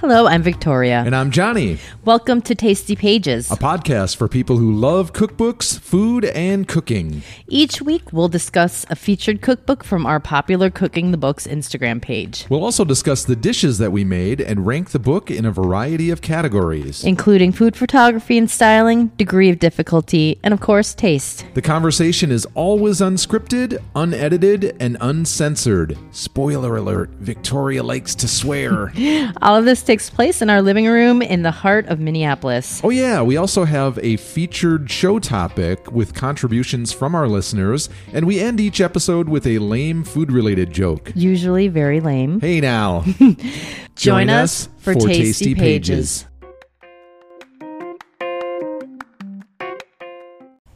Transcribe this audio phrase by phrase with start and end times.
[0.00, 1.02] Hello, I'm Victoria.
[1.04, 1.76] And I'm Johnny,
[2.06, 3.50] Welcome to Tasty Pages.
[3.50, 7.20] a podcast for people who love cookbooks, food, and cooking.
[7.48, 12.46] Each week, we'll discuss a featured cookbook from our popular Cooking the Books Instagram page,
[12.48, 16.08] We'll also discuss the dishes that we made and rank the book in a variety
[16.08, 17.04] of categories.
[17.04, 21.44] including food photography and styling, degree of difficulty, and of course, taste.
[21.52, 25.98] The conversation is always unscripted, unedited, and uncensored.
[26.10, 28.92] Spoiler alert Victoria likes to swear.
[29.42, 32.80] All of this takes place in our living room in the heart of Minneapolis.
[32.84, 38.24] oh, yeah, we also have a featured show topic with contributions from our listeners, and
[38.24, 41.10] we end each episode with a lame food related joke.
[41.16, 42.40] Usually very lame.
[42.40, 43.04] Hey now.
[43.96, 46.24] Join, us for, Tasty, Pages.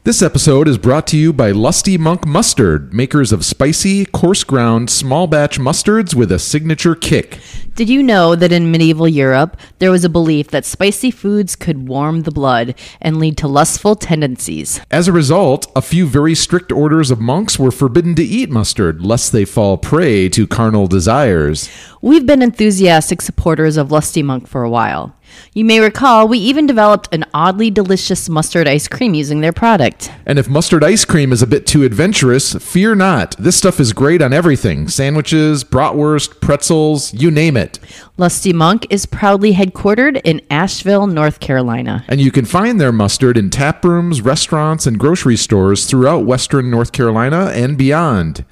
[0.05, 4.91] This episode is brought to you by Lusty Monk Mustard, makers of spicy, coarse ground,
[4.91, 7.39] small batch mustards with a signature kick.
[7.75, 11.89] Did you know that in medieval Europe, there was a belief that spicy foods could
[11.89, 14.79] warm the blood and lead to lustful tendencies?
[14.91, 19.01] As a result, a few very strict orders of monks were forbidden to eat mustard,
[19.01, 21.71] lest they fall prey to carnal desires.
[22.03, 25.17] We've been enthusiastic supporters of Lusty Monk for a while.
[25.53, 30.11] You may recall we even developed an oddly delicious mustard ice cream using their product.
[30.27, 33.37] And if mustard ice cream is a bit too adventurous, fear not.
[33.39, 37.79] This stuff is great on everything sandwiches, bratwurst, pretzels, you name it.
[38.17, 42.05] Lusty Monk is proudly headquartered in Asheville, North Carolina.
[42.09, 46.71] And you can find their mustard in tap rooms, restaurants, and grocery stores throughout Western
[46.71, 48.45] North Carolina and beyond.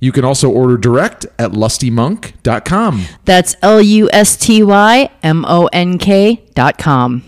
[0.00, 3.04] You can also order direct at lustymonk.com.
[3.24, 7.22] That's L U S T Y M O N K dot com.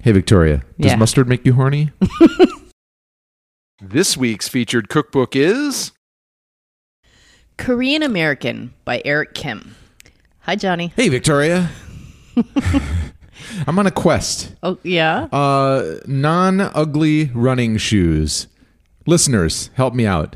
[0.00, 0.96] Hey, Victoria, does Yeah.
[0.96, 1.92] mustard make you horny?
[3.80, 5.92] this week's featured cookbook is.
[7.56, 9.76] Korean American by Eric Kim.
[10.40, 10.92] Hi, Johnny.
[10.96, 11.70] Hey, Victoria.
[13.66, 14.54] I'm on a quest.
[14.62, 15.24] Oh, yeah?
[15.30, 18.48] Uh, non ugly running shoes.
[19.06, 20.34] Listeners, help me out.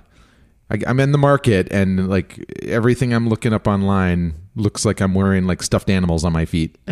[0.71, 5.15] I, I'm in the market, and like everything I'm looking up online looks like I'm
[5.15, 6.77] wearing like stuffed animals on my feet.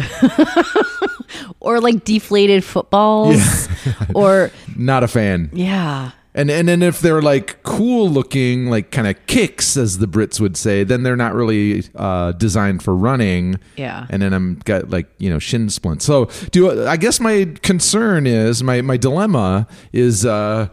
[1.60, 3.68] Or like deflated footballs.
[4.14, 5.50] or, Not a fan.
[5.52, 6.10] yeah.
[6.36, 10.41] And and then if they're like cool looking, like kind of kicks, as the Brits
[10.41, 13.60] would say, then they're not really uh, designed for running.
[13.76, 14.06] Yeah.
[14.10, 16.04] And then I'm got like you know shin splints.
[16.04, 20.68] So do I guess my concern is my my dilemma is uh,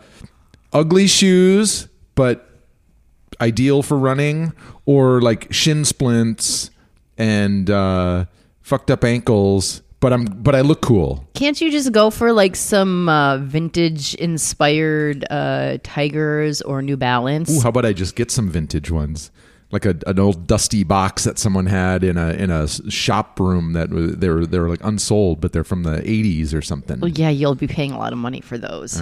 [0.73, 2.50] ugly shoes, but
[3.41, 4.53] ideal for running,
[4.85, 6.71] or like shin splints
[7.17, 8.25] and uh,
[8.61, 11.25] fucked up ankles, but I'm but I look cool.
[11.33, 17.49] Can't you just go for like some uh, vintage inspired uh, Tigers or New Balance?
[17.51, 19.31] Ooh, how about I just get some vintage ones,
[19.71, 23.73] like a, an old dusty box that someone had in a in a shop room
[23.73, 26.99] that they were they were like unsold, but they're from the '80s or something.
[26.99, 28.99] Well, yeah, you'll be paying a lot of money for those.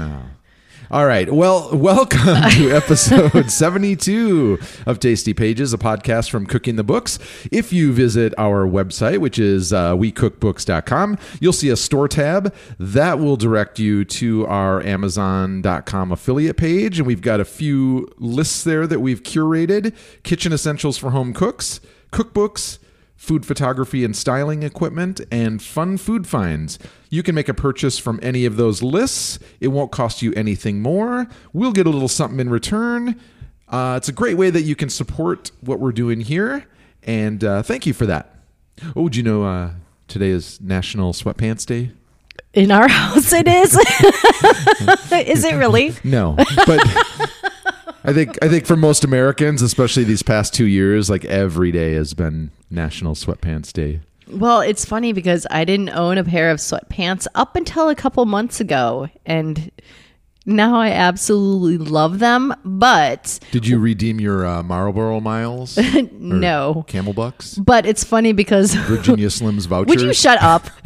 [0.91, 1.31] All right.
[1.31, 4.57] Well, welcome to episode 72
[4.88, 7.19] of Tasty Pages, a podcast from Cooking the Books.
[7.51, 13.19] If you visit our website, which is uh, wecookbooks.com, you'll see a store tab that
[13.19, 16.97] will direct you to our amazon.com affiliate page.
[16.97, 21.81] And we've got a few lists there that we've curated kitchen essentials for home cooks,
[22.11, 22.79] cookbooks,
[23.19, 26.80] food photography and styling equipment, and fun food finds.
[27.09, 29.40] You can make a purchase from any of those lists.
[29.59, 31.28] It won't cost you anything more.
[31.52, 33.19] We'll get a little something in return.
[33.68, 36.66] Uh, it's a great way that you can support what we're doing here,
[37.03, 38.34] and uh, thank you for that.
[38.96, 39.72] Oh, do you know uh,
[40.08, 41.91] today is National Sweatpants Day?
[42.53, 43.75] In our house, it is.
[45.12, 45.94] is it really?
[46.06, 46.35] No,
[46.66, 46.79] but
[48.03, 51.93] I think I think for most Americans, especially these past two years, like every day
[51.93, 54.01] has been National Sweatpants Day.
[54.29, 58.23] Well, it's funny because I didn't own a pair of sweatpants up until a couple
[58.25, 59.71] months ago, and
[60.45, 62.53] now I absolutely love them.
[62.63, 65.77] But Did you redeem your uh, Marlboro miles?
[66.13, 67.55] no, Camel Bucks?
[67.55, 69.90] but it's funny because Virginia Slims vouchers?
[69.95, 70.67] would you shut up?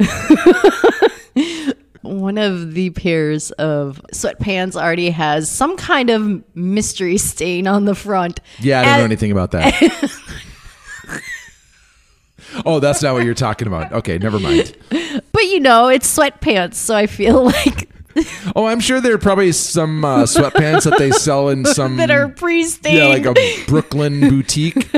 [2.20, 7.94] One of the pairs of sweatpants already has some kind of mystery stain on the
[7.94, 8.40] front.
[8.60, 10.10] yeah, I don't know anything about that.
[12.66, 13.92] oh, that's not what you're talking about.
[13.92, 14.76] Okay, never mind.
[15.32, 17.88] But you know, it's sweatpants, so I feel like
[18.54, 22.12] Oh, I'm sure there are probably some uh, sweatpants that they sell in some that
[22.12, 22.96] are pre-stained.
[22.96, 23.34] yeah, like a
[23.66, 24.88] Brooklyn boutique,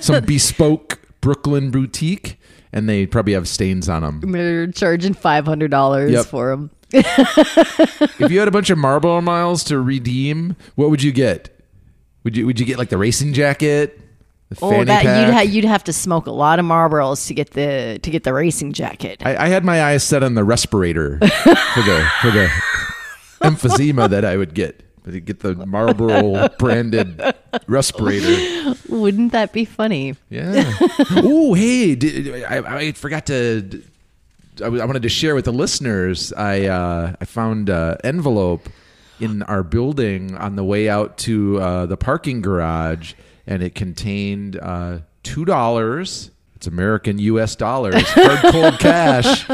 [0.00, 2.36] some bespoke Brooklyn boutique,
[2.74, 4.20] and they probably have stains on them.
[4.32, 6.26] They're charging five hundred dollars Yep.
[6.26, 6.70] for them.
[6.92, 11.50] If you had a bunch of Marlboro miles to redeem, what would you get?
[12.24, 14.00] Would you would you get like the racing jacket?
[14.50, 17.34] The Oh, fanny that you'd ha- you'd have to smoke a lot of Marlboros to
[17.34, 19.22] get the to get the racing jacket.
[19.24, 22.48] I, I had my eyes set on the respirator for the for the
[23.42, 24.83] emphysema that I would get.
[25.04, 27.20] To get the Marlboro branded
[27.66, 28.74] respirator.
[28.88, 30.16] Wouldn't that be funny?
[30.30, 30.72] Yeah.
[31.10, 33.82] oh, hey, did, I, I forgot to.
[34.64, 36.32] I wanted to share with the listeners.
[36.32, 38.70] I uh, I found an envelope
[39.20, 43.12] in our building on the way out to uh, the parking garage,
[43.46, 46.30] and it contained uh, two dollars.
[46.56, 47.56] It's American U.S.
[47.56, 49.46] dollars, hard cold cash,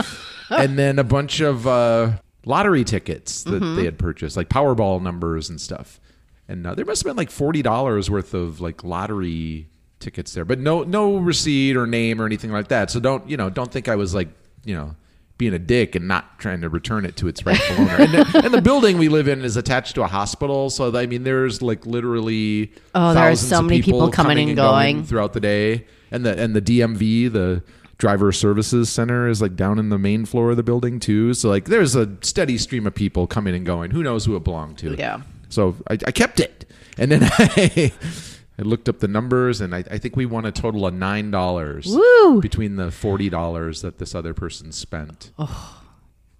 [0.49, 2.13] and then a bunch of uh,
[2.45, 6.01] lottery tickets that they had purchased, like Powerball numbers and stuff.
[6.49, 9.69] And uh, there must have been like forty dollars worth of like lottery
[10.01, 12.91] tickets there, but no no receipt or name or anything like that.
[12.91, 13.51] So don't you know?
[13.51, 14.29] Don't think I was like
[14.65, 14.97] you know
[15.39, 17.97] being a dick and not trying to return it to its rightful owner.
[17.97, 21.07] And the, and the building we live in is attached to a hospital, so I
[21.07, 25.05] mean there's like literally Oh, there are so many people coming and going.
[25.05, 27.63] throughout the day, and the and the DMV the
[28.01, 31.35] driver services center is like down in the main floor of the building too.
[31.35, 33.93] So like there's a steady stream of people coming and going.
[33.93, 34.95] Who knows who it belonged to?
[34.97, 35.21] Yeah.
[35.51, 36.65] So I, I kept it,
[36.99, 37.93] and then I,
[38.59, 41.31] I looked up the numbers, and I, I think we won a total of nine
[41.31, 41.95] dollars
[42.41, 45.83] between the forty dollars that this other person spent Oh,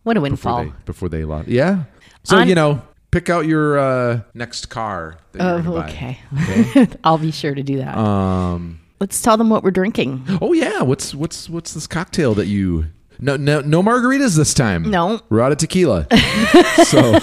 [0.03, 0.65] What a before windfall!
[0.65, 1.49] they before they lost.
[1.49, 1.85] Yeah.
[2.25, 5.19] So On- you know, pick out your uh, next car.
[5.33, 6.19] That you're Oh, okay.
[6.43, 6.89] Okay.
[7.05, 7.97] I'll be sure to do that.
[7.99, 8.81] Um.
[9.01, 10.25] Let's tell them what we're drinking.
[10.43, 10.83] Oh yeah.
[10.83, 12.87] What's what's what's this cocktail that you?
[13.19, 14.91] No no no margaritas this time.
[14.91, 15.21] No.
[15.31, 16.07] We're out of tequila.
[16.85, 17.19] so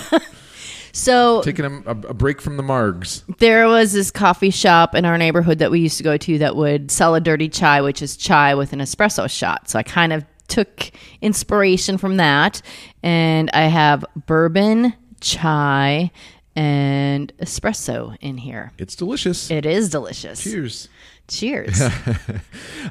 [0.94, 3.22] So taking a, a, a break from the margs.
[3.38, 6.56] there was this coffee shop in our neighborhood that we used to go to that
[6.56, 9.70] would sell a dirty chai, which is chai with an espresso shot.
[9.70, 10.90] So I kind of took
[11.22, 12.64] inspiration from that,
[13.04, 16.10] and I have bourbon, chai,
[16.56, 18.72] and espresso in here.
[18.80, 19.52] It's delicious.
[19.52, 20.42] It is delicious.
[20.44, 20.90] Cheers.
[21.28, 21.82] Cheers.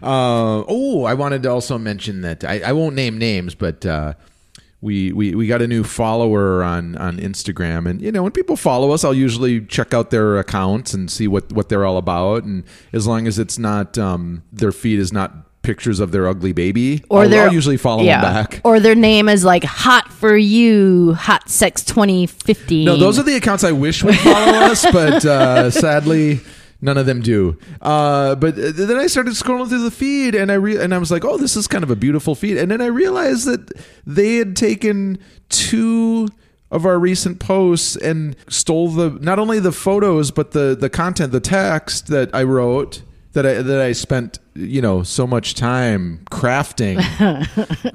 [0.02, 4.12] Uh, oh, I wanted to also mention that I, I won't name names, but uh,
[4.82, 8.56] we, we we got a new follower on on Instagram, and you know when people
[8.56, 12.44] follow us, I'll usually check out their accounts and see what what they're all about,
[12.44, 16.52] and as long as it's not um, their feed is not pictures of their ugly
[16.52, 18.20] baby, or I'll, their I'll usually follow yeah.
[18.20, 18.60] them back.
[18.64, 22.84] Or their name is like Hot for You, Hot Sex 2015.
[22.84, 26.40] No, those are the accounts I wish would follow us, but uh, sadly,
[26.80, 27.58] none of them do.
[27.80, 31.10] Uh, but then I started scrolling through the feed, and I re- and I was
[31.10, 33.72] like, "Oh, this is kind of a beautiful feed." And then I realized that
[34.06, 35.18] they had taken
[35.48, 36.28] two
[36.70, 41.32] of our recent posts and stole the not only the photos but the the content,
[41.32, 43.02] the text that I wrote.
[43.32, 46.96] That I that I spent you know so much time crafting,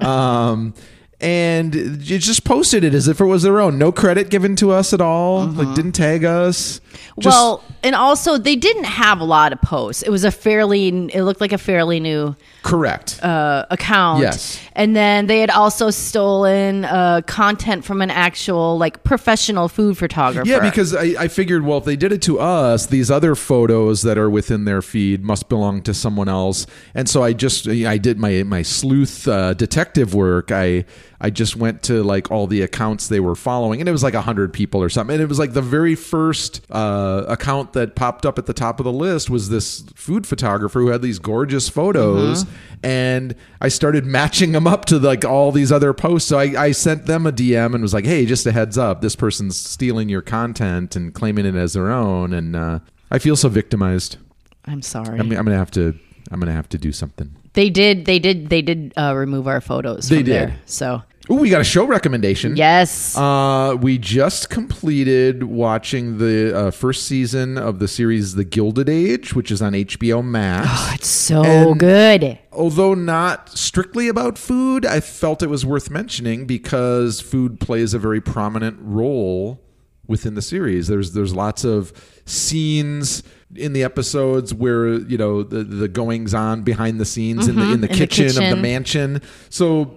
[0.04, 0.72] um,
[1.20, 3.76] and you just posted it as if it was their own.
[3.76, 5.44] No credit given to us at all.
[5.46, 6.80] Like didn't tag us.
[7.18, 10.02] Just, well, and also they didn't have a lot of posts.
[10.02, 13.22] It was a fairly, it looked like a fairly new correct.
[13.22, 14.22] uh, account.
[14.22, 14.60] Yes.
[14.74, 20.48] And then they had also stolen uh, content from an actual like professional food photographer.
[20.48, 24.02] yeah, because I, I figured, well, if they did it to us, these other photos
[24.02, 26.66] that are within their feed must belong to someone else.
[26.94, 30.50] And so I just, I did my my sleuth uh, detective work.
[30.50, 30.84] I
[31.24, 34.14] I just went to like all the accounts they were following, and it was like
[34.14, 35.14] a hundred people or something.
[35.14, 38.80] And it was like the very first uh, account that popped up at the top
[38.80, 42.44] of the list was this food photographer who had these gorgeous photos,
[42.82, 46.28] and I started matching them up to like all these other posts.
[46.28, 49.00] So I, I sent them a DM and was like, "Hey, just a heads up,
[49.00, 52.80] this person's stealing your content and claiming it as their own." And uh,
[53.12, 54.16] I feel so victimized.
[54.64, 55.20] I'm sorry.
[55.20, 55.96] I mean, I'm gonna have to.
[56.32, 57.32] I'm gonna have to do something.
[57.52, 58.06] they did.
[58.06, 58.48] They did.
[58.48, 60.08] They did uh, remove our photos.
[60.08, 60.48] They from did.
[60.48, 60.60] There.
[60.66, 62.56] So Ooh, we got a show recommendation.
[62.56, 63.16] yes.
[63.16, 69.32] Uh, we just completed watching the uh, first season of the series The Gilded Age,
[69.34, 70.66] which is on HBO Max.
[70.70, 72.38] Oh, it's so and- good.
[72.50, 77.98] Although not strictly about food, I felt it was worth mentioning because food plays a
[77.98, 79.60] very prominent role
[80.06, 80.88] within the series.
[80.88, 81.92] There's there's lots of
[82.26, 83.22] scenes
[83.54, 87.62] in the episodes where you know the the goings on behind the scenes in the
[87.62, 89.22] in the, in the kitchen, of the mansion.
[89.48, 89.96] So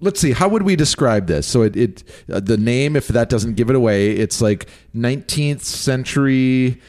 [0.00, 1.46] let's see how would we describe this?
[1.46, 5.62] So it, it uh, the name if that doesn't give it away it's like 19th
[5.62, 6.80] century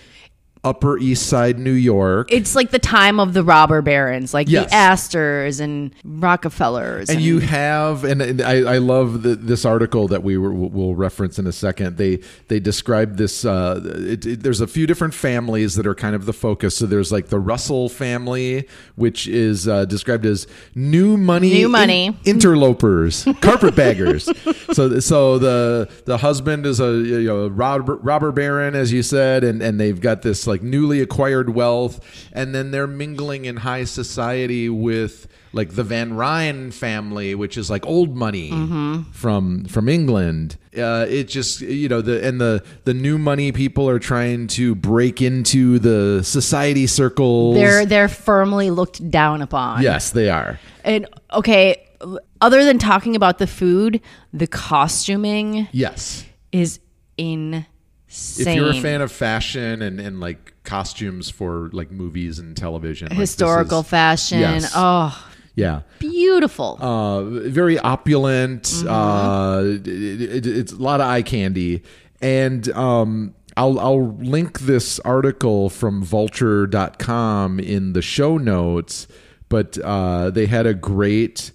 [0.65, 4.69] upper east side new york It's like the time of the robber barons, like Yes.
[4.69, 7.09] the Astors and Rockefellers.
[7.09, 10.95] and you have and, and I, I love the, this article that we were, will
[10.95, 15.13] reference in a second they they describe this uh, it, it- there's a few different
[15.13, 19.67] families that are kind of the focus so there's like the russell family which is
[19.67, 22.17] uh, described as new money New money.
[22.25, 24.23] interlopers carpetbaggers
[24.73, 29.43] so so the the husband is a you know robber, robber baron as you said
[29.43, 31.99] and and they've got this like like newly acquired wealth,
[32.31, 37.69] and then they're mingling in high society with like the Van Rhijn family, which is
[37.69, 38.51] like old money
[39.11, 40.57] from from England.
[40.77, 44.75] Uh, it just you know the and the the new money people are trying to
[44.75, 47.55] break into the society circles.
[47.55, 49.81] They're they're firmly looked down upon.
[49.81, 50.59] yes, they are.
[50.83, 51.85] And okay,
[52.39, 53.99] other than talking about the food,
[54.33, 56.25] the costuming Yes.
[56.51, 56.79] is
[58.15, 58.47] insane.
[58.47, 63.09] If you're a fan of fashion and, and like costumes for like movies and television,
[63.09, 64.71] like, historical is- fashion, Yes.
[64.75, 66.77] oh, yeah, beautiful.
[66.81, 68.63] uh, very opulent.
[68.63, 68.87] Mm-hmm.
[68.89, 69.87] Uh, it,
[70.45, 71.83] it- it's a lot of eye candy,
[72.21, 79.07] and um, I'll I'll link this article from Vulture.com in the show notes.
[79.47, 81.51] But uh, they had a great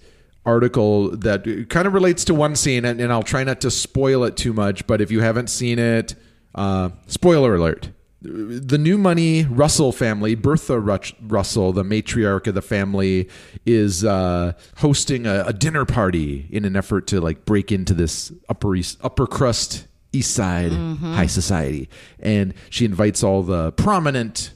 [0.47, 4.25] article that kind of relates to one scene, and, and I'll try not to spoil
[4.25, 4.87] it too much.
[4.87, 6.15] But if you haven't seen it,
[6.55, 7.91] uh, spoiler alert.
[8.23, 13.31] The new money Russell family, Bertha Russell, the matriarch of the family,
[13.65, 18.31] is uh, hosting a, a dinner party in an effort to like break into this
[18.51, 21.89] upper east, upper crust East Side high society,
[22.19, 24.53] and she invites all the prominent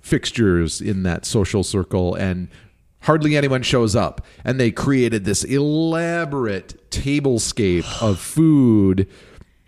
[0.00, 2.48] fixtures in that social circle and
[3.02, 4.24] hardly anyone shows up.
[4.44, 9.08] And they created this elaborate tablescape of food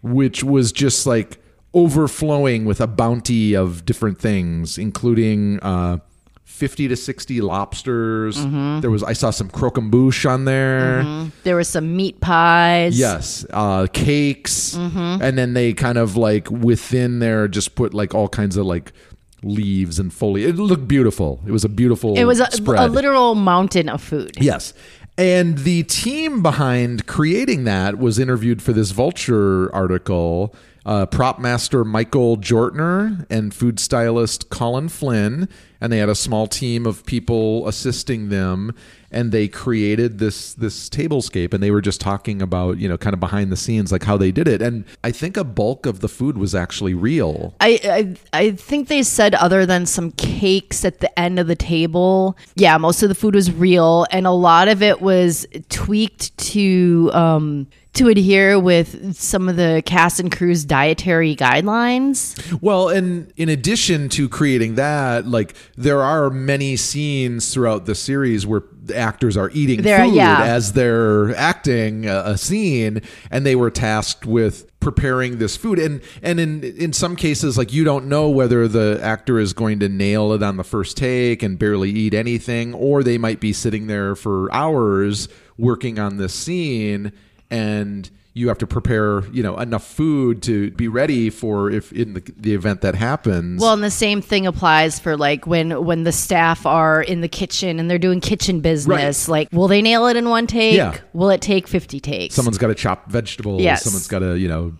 [0.02, 1.38] which was just like
[1.74, 5.98] overflowing with a bounty of different things including uh
[6.44, 8.36] 50 to 60 lobsters
[8.80, 11.02] there was i saw some croquembouche on there
[11.42, 12.96] there was some meat pies.
[12.98, 15.22] Yes, uh, cakes, Mm-hmm.
[15.22, 18.92] and then they kind of like within there just put like all kinds of like
[19.42, 20.50] leaves and foliage.
[20.50, 21.40] It looked beautiful.
[21.46, 22.16] It was a beautiful.
[22.16, 24.32] It was a, a literal mountain of food.
[24.40, 24.72] Yes.
[25.18, 30.54] And the team behind creating that was interviewed for this Vulture article.
[30.86, 35.48] Uh, prop master Michael Jortner and food stylist Colin Flynn,
[35.80, 38.74] and they had a small team of people assisting them,
[39.10, 43.14] and they created this this tablescape, and they were just talking about you know kind
[43.14, 46.00] of behind the scenes like how they did it, and I think a bulk of
[46.00, 47.54] the food was actually real.
[47.60, 51.56] I, I I think they said other than some cakes at the end of the
[51.56, 56.36] table, yeah, most of the food was real, and a lot of it was tweaked
[56.36, 62.34] to um, to adhere with some of the cast and crew's dietary guidelines.
[62.60, 68.46] Well, and in addition to creating that, like there are many scenes throughout the series
[68.46, 70.42] where the actors are eating There- food yeah.
[70.42, 75.78] as they're acting a, a scene, and they were tasked with preparing this food.
[75.78, 79.78] And and in in some cases, like you don't know whether the actor is going
[79.80, 83.52] to nail it on the first take and barely eat anything, or they might be
[83.52, 87.12] sitting there for hours working on this scene
[87.54, 92.14] and you have to prepare, you know, enough food to be ready for if in
[92.14, 93.62] the, the event that happens.
[93.62, 97.28] Well, and the same thing applies for like when when the staff are in the
[97.28, 99.28] kitchen and they're doing kitchen business.
[99.28, 100.76] Like, will they nail it in one take?
[100.76, 100.98] Yeah.
[101.12, 102.34] Will it take fifty takes?
[102.34, 103.62] someone's got to chop vegetables.
[103.62, 103.84] Yes.
[103.84, 104.74] Someone's got to, you know,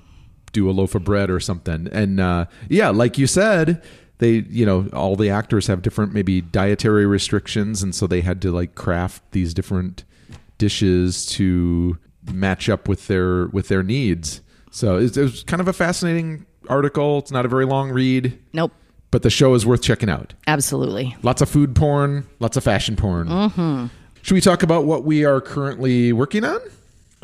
[0.53, 1.89] do a loaf of bread or something.
[1.93, 3.83] And uh, yeah, like you said,
[4.19, 8.43] they, you know, all the actors have different maybe dietary restrictions, and so they had
[8.43, 10.03] to like craft these different
[10.59, 11.99] dishes to
[12.33, 14.41] match up with their with their needs.
[14.71, 17.19] So it, was kind of a fascinating article.
[17.19, 18.73] It's not a very long read, Nope.
[19.11, 20.35] but the show is worth checking out.
[20.47, 21.17] Absolutely.
[21.23, 23.29] Lots of food porn, lots of fashion porn.
[23.29, 23.87] Mm-hmm.
[24.23, 26.59] Should we talk about what we are currently working on?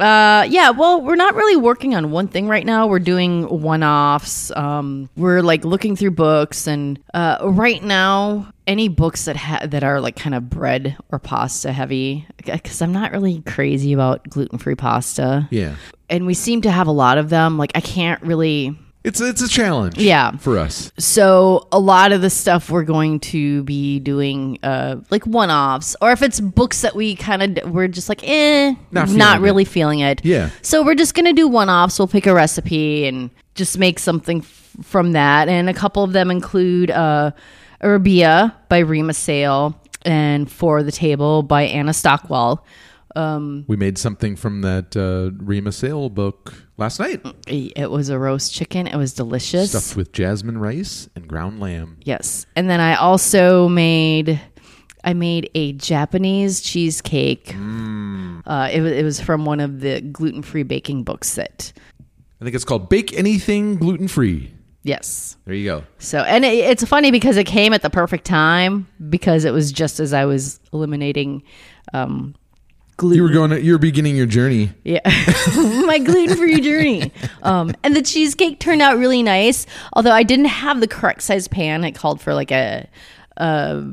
[0.00, 2.87] Uh, yeah, well, we're not really working on one thing right now.
[2.87, 4.50] We're doing one offs.
[4.52, 9.85] Um, we're like looking through books, and uh, right now, any books that ha- that
[9.85, 14.59] are like kind of bread or pasta heavy, because I'm not really crazy about gluten
[14.59, 15.47] free pasta.
[15.50, 15.76] Yeah.
[16.09, 17.59] And we seem to have a lot of them.
[17.59, 18.76] Like, I can't really.
[19.02, 19.97] It's it's a challenge.
[19.97, 20.37] Yeah.
[20.37, 20.92] For us.
[20.99, 25.97] So a lot of the stuff we're going to be doing, uh, like one offs,
[26.02, 29.64] or if it's books that we kind of we're just like, eh, Not not, really
[29.64, 30.23] feeling it.
[30.25, 30.50] Yeah.
[30.61, 31.99] So we're just gonna do one offs.
[31.99, 35.49] We'll pick a recipe and just make something f- from that.
[35.49, 37.30] And a couple of them include uh,
[37.83, 42.64] Arabiya by Reem Assil and For the Table by Anna Stockwell.
[43.17, 48.55] We made something from that uh, Reem Assil book last night, It was a roast
[48.55, 48.87] chicken.
[48.87, 49.71] It was delicious.
[49.71, 51.99] stuffed with jasmine rice and ground lamb.
[52.05, 52.47] Yes.
[52.57, 54.40] And then I also made
[55.02, 57.55] I made a Japanese cheesecake.
[57.57, 61.73] Uh, it, was, it was from one of the gluten free baking books that,
[62.40, 64.52] I think it's called Bake Anything Gluten Free.
[64.83, 65.37] yes.
[65.47, 65.85] There you go.
[65.99, 69.73] So, and it, it's funny because it came at the perfect time because it was
[69.73, 71.43] just as I was eliminating
[71.95, 72.35] um,
[73.00, 73.16] gluten.
[73.16, 73.64] You were going.
[73.64, 74.71] You were beginning your journey.
[74.85, 75.00] Yeah,
[75.87, 77.12] my gluten free journey.
[77.42, 79.66] Um, and the cheesecake turned out really nice.
[79.95, 81.83] Although I didn't have the correct size pan.
[81.83, 82.87] It called for like a,
[83.38, 83.90] a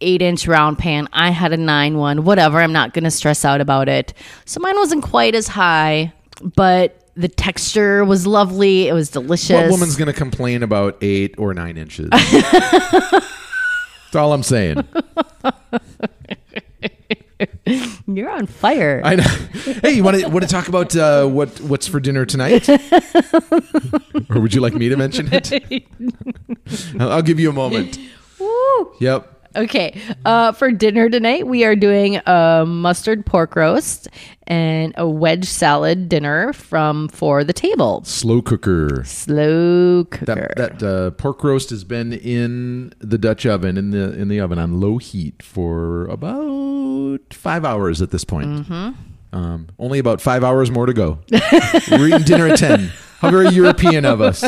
[0.00, 1.08] eight inch round pan.
[1.12, 2.24] I had a nine one.
[2.24, 2.60] Whatever.
[2.60, 4.12] I'm not going to stress out about it.
[4.44, 8.88] So mine wasn't quite as high, but the texture was lovely.
[8.88, 9.50] It was delicious.
[9.50, 12.10] What woman's going to complain about eight or nine inches?
[14.12, 14.86] That's all I'm saying.
[18.06, 19.00] You're on fire.
[19.04, 19.22] I know.
[19.82, 22.68] Hey, you want to want to talk about uh, what what's for dinner tonight,
[24.30, 25.52] or would you like me to mention it?
[27.00, 27.98] I'll I'll give you a moment.
[28.40, 28.94] Woo.
[28.98, 29.41] Yep.
[29.56, 30.00] Okay.
[30.24, 34.08] Uh, for dinner tonight, we are doing a mustard pork roast
[34.46, 38.02] and a wedge salad dinner from For the Table.
[38.04, 39.04] Slow cooker.
[39.04, 40.52] Slow cooker.
[40.56, 44.40] That that uh, pork roast has been in the Dutch oven in the in the
[44.40, 48.48] oven on low heat for about five hours at this point.
[48.48, 48.90] Mm-hmm.
[49.34, 51.18] Um, only about five hours more to go.
[51.90, 52.92] We're eating dinner at ten.
[53.20, 54.44] How very European of us.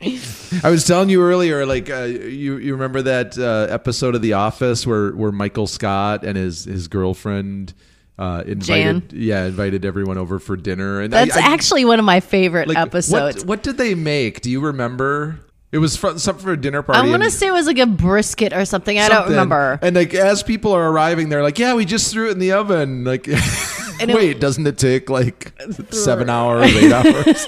[0.00, 4.34] I was telling you earlier, like uh, you you remember that uh, episode of The
[4.34, 7.72] Office where where Michael Scott and his his girlfriend
[8.18, 12.04] uh, invited yeah invited everyone over for dinner and That's I, I, actually one of
[12.04, 13.38] my favorite like, episodes.
[13.38, 14.42] What, what did they make?
[14.42, 15.40] Do you remember?
[15.72, 17.00] It was for, something for a dinner party.
[17.00, 18.98] I want to say it was like a brisket or something.
[18.98, 19.78] I don't remember.
[19.82, 22.52] And like as people are arriving, they're like, "Yeah, we just threw it in the
[22.52, 23.28] oven." Like,
[24.00, 25.52] And it- wait, doesn't it take like
[25.90, 27.44] seven hours, eight hours?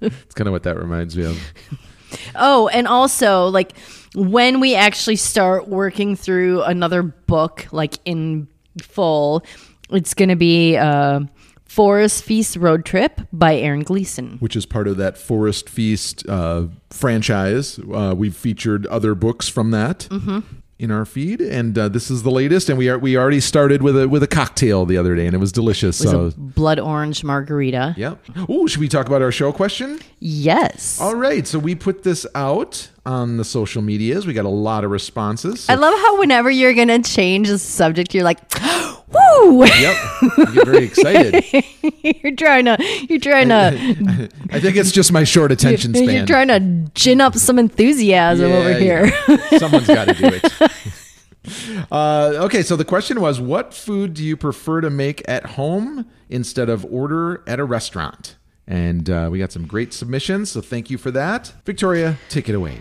[0.00, 1.38] it's kind of what that reminds me of.
[2.34, 3.72] Oh, and also like
[4.14, 8.48] when we actually start working through another book, like in
[8.82, 9.44] full,
[9.90, 11.20] it's going to be uh,
[11.66, 14.38] Forest Feast Road Trip by Erin Gleeson.
[14.40, 17.78] which is part of that Forest Feast uh, franchise.
[17.92, 20.40] Uh, we've featured other books from that Mm-hmm.
[20.80, 22.70] In our feed, and uh, this is the latest.
[22.70, 25.34] And we are we already started with a with a cocktail the other day, and
[25.34, 26.00] it was delicious.
[26.00, 27.94] It was so, a blood orange margarita.
[27.98, 28.18] Yep.
[28.48, 30.00] Oh, should we talk about our show question?
[30.20, 30.98] Yes.
[30.98, 34.26] All right, so we put this out on the social medias.
[34.26, 35.60] We got a lot of responses.
[35.60, 38.38] So- I love how whenever you're going to change the subject, you're like,
[39.48, 39.64] woo!
[39.64, 41.44] yep, you get very excited.
[42.22, 42.76] you're trying to,
[43.08, 46.10] you're trying to, I think it's just my short attention span.
[46.10, 49.12] you're trying to gin up some enthusiasm Yeah, over here.
[49.28, 49.48] yeah.
[49.58, 50.72] Someone's got to do it.
[51.90, 56.06] Uh, okay, so the question was what food do you prefer to make at home
[56.28, 58.36] instead of order at a restaurant?
[58.66, 61.52] And uh, we got some great submissions, so thank you for that.
[61.64, 62.78] Victoria, take it away.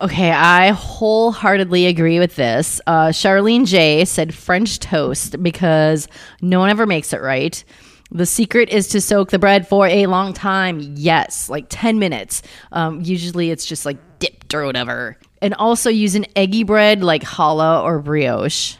[0.00, 2.80] Okay, I wholeheartedly agree with this.
[2.86, 6.08] Uh, Charlene J said French toast because
[6.40, 7.62] no one ever makes it right.
[8.10, 10.80] The secret is to soak the bread for a long time.
[10.96, 12.42] Yes, like 10 minutes.
[12.70, 15.18] Um, usually it's just like dipped or whatever.
[15.40, 18.76] And also use an eggy bread like challah or brioche.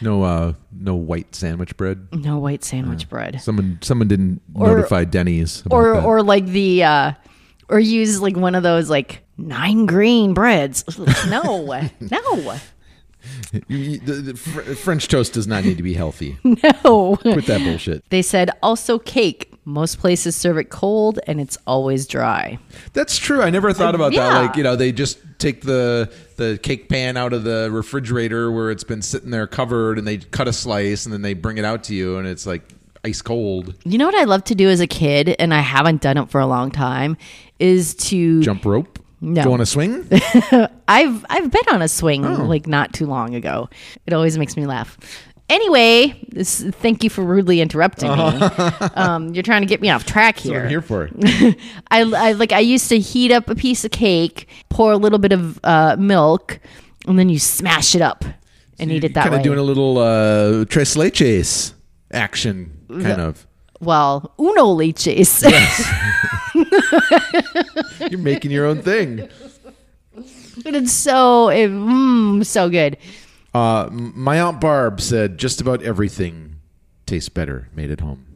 [0.00, 2.08] No, uh, no white sandwich bread.
[2.12, 3.40] No white sandwich bread.
[3.40, 5.62] Someone, someone didn't Or- notify Denny's.
[5.64, 6.04] About Or, that.
[6.04, 7.12] or like the, uh,
[7.68, 10.84] or use like one of those like nine green breads.
[11.28, 11.64] No,
[12.00, 12.56] no,
[13.68, 16.36] You- the, the fr- French toast does not need to be healthy.
[16.44, 17.16] no.
[17.16, 18.08] Quit that bullshit.
[18.10, 19.50] They said also cake.
[19.66, 22.58] Most places serve it cold and it's always dry.
[22.92, 23.40] That's true.
[23.40, 24.28] I never thought about yeah.
[24.28, 24.40] that.
[24.42, 28.70] Like, you know, they just take the the cake pan out of the refrigerator where
[28.70, 31.64] it's been sitting there covered and they cut a slice and then they bring it
[31.64, 33.74] out to you and it's like ice cold.
[33.84, 36.30] You know what I love to do as a kid, and I haven't done it
[36.30, 37.16] for a long time,
[37.58, 38.98] is to Jump rope.
[39.24, 39.42] No.
[39.44, 40.06] Go on a swing.
[40.86, 43.70] I've I've been on a swing like not too long ago.
[44.06, 44.98] It always makes me laugh.
[45.48, 48.16] Anyway, this, thank you for rudely interrupting me.
[48.96, 50.68] Um, you're trying to get me off track That's what I'm here.
[50.68, 51.10] here for.
[51.90, 55.18] I, I like I used to heat up a piece of cake, pour a little
[55.18, 56.60] bit of uh, milk,
[57.06, 58.24] and then you smash it up
[58.78, 59.38] and eat it that kind way.
[59.38, 61.72] of doing a little uh, tres leches
[62.12, 63.46] action, kind of.
[63.80, 65.42] well, uno leches.
[68.10, 69.28] You're making your own thing.
[70.62, 72.96] But it's so it, mm, so good.
[73.52, 76.56] Uh, my aunt Barb said just about everything
[77.06, 78.26] tastes better made at home.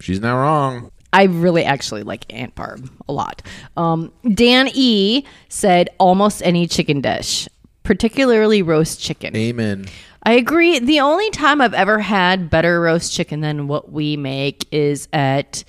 [0.00, 0.90] She's not wrong.
[1.12, 3.42] I really actually like Aunt Barb a lot.
[3.76, 7.48] Um, Dan E said almost any chicken dish,
[7.82, 9.34] particularly roast chicken.
[9.34, 9.86] Amen.
[10.22, 10.78] I agree.
[10.78, 15.64] The only time I've ever had better roast chicken than what we make is at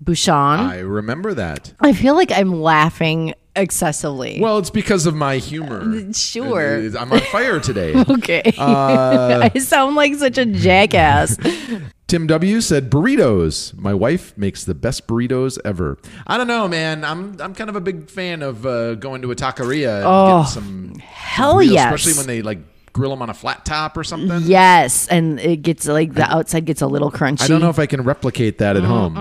[0.00, 0.32] Bouchon.
[0.34, 1.72] I remember that.
[1.80, 4.38] I feel like I'm laughing excessively.
[4.40, 6.12] Well, it's because of my humor.
[6.12, 6.76] Sure.
[6.78, 7.94] It- it- I'm on fire today.
[8.10, 8.42] okay.
[8.58, 11.36] I sound like such a jackass.
[12.06, 13.74] Tim W said burritos.
[13.76, 15.98] My wife makes the best burritos ever.
[16.26, 17.04] I don't know, man.
[17.04, 20.42] I'm I'm kind of a big fan of uh, going to a taqueria and Oh,
[20.42, 21.84] get some hell burritos, yes.
[21.94, 22.58] especially when they like
[22.92, 24.42] grill them on a flat top or something.
[24.44, 27.42] Yes, and it gets like the outside gets a little crunchy.
[27.42, 29.16] I don't know if I can replicate that at home.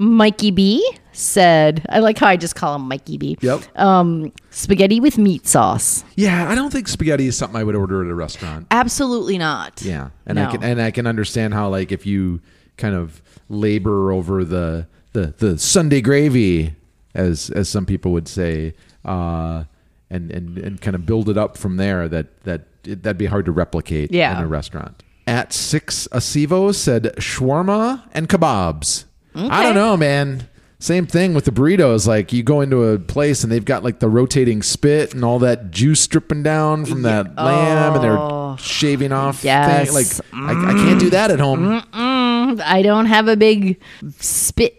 [0.00, 0.82] Mikey B
[1.12, 3.36] said, I like how I just call him Mikey B.
[3.42, 3.60] Yep.
[3.78, 6.04] Um, spaghetti with meat sauce.
[6.16, 8.66] Yeah, I don't think spaghetti is something I would order at a restaurant.
[8.70, 9.82] Absolutely not.
[9.82, 12.40] Yeah, and I can and I can understand how like if you
[12.78, 16.74] kind of labor over the the the Sunday gravy,
[17.14, 18.72] as as some people would say,
[19.04, 19.64] uh,
[20.08, 22.08] and and and kind of build it up from there.
[22.08, 24.38] That that it, that'd be hard to replicate Yeah.
[24.38, 25.02] in a restaurant.
[25.26, 29.04] At six Asivo said shawarma and kebabs.
[29.34, 30.48] I don't know, man.
[30.78, 32.06] Same thing with the burritos.
[32.06, 35.38] Like you go into a place and they've got like the rotating spit and all
[35.40, 39.44] that juice dripping down from that lamb, and they're shaving off.
[39.44, 39.88] Yes.
[39.88, 39.94] thing.
[39.94, 41.82] Like I, I can't do that at home.
[41.82, 43.78] Mm, I don't have a big
[44.18, 44.76] spit.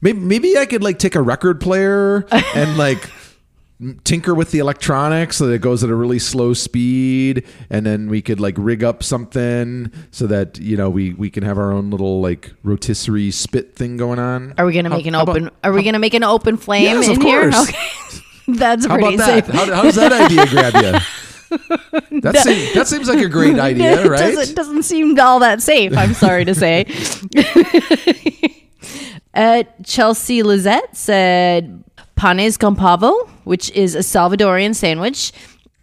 [0.00, 3.10] Maybe, maybe I could like take a record player and like
[4.04, 8.08] tinker with the electronics so that it goes at a really slow speed and then
[8.08, 11.70] we could like rig up something so that you know we we can have our
[11.72, 15.22] own little like rotisserie spit thing going on Are we gonna How- make an how
[15.22, 15.48] open?
[15.48, 17.50] about- are we gonna make an open flame Yes, in of here?
[17.50, 17.68] course.
[17.68, 17.78] Okay,
[18.56, 19.54] that's how pretty about that safe.
[19.54, 20.98] how, how does that idea grab you
[22.22, 25.60] that, seems, that seems like a great idea it right doesn't, doesn't seem all that
[25.62, 25.96] safe.
[25.96, 26.86] I'm sorry to say.
[29.34, 31.84] uh, Chelsea Lizette said
[32.16, 35.32] panes con pavo, which is a Salvadorian sandwich,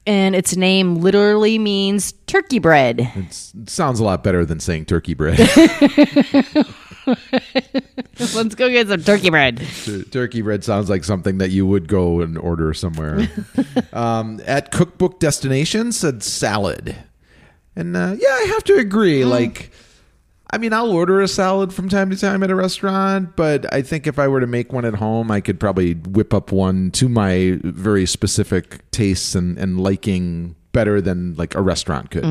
[0.06, 2.99] and its name literally means turkey bread.
[2.99, 5.39] It's- it sounds a lot better than saying turkey bread
[7.08, 9.65] Let's go get some turkey bread.
[10.12, 13.28] Turkey bread sounds like something that you would go and order somewhere.
[13.93, 16.95] um, at Cookbook Destination said salad,
[17.76, 19.26] and uh, yeah, I have to agree.
[19.26, 19.71] Like,
[20.53, 23.81] I mean, I'll order a salad from time to time at a restaurant, but I
[23.81, 26.91] think if I were to make one at home, I could probably whip up one
[26.91, 32.23] to my very specific tastes and, and liking better than like a restaurant could.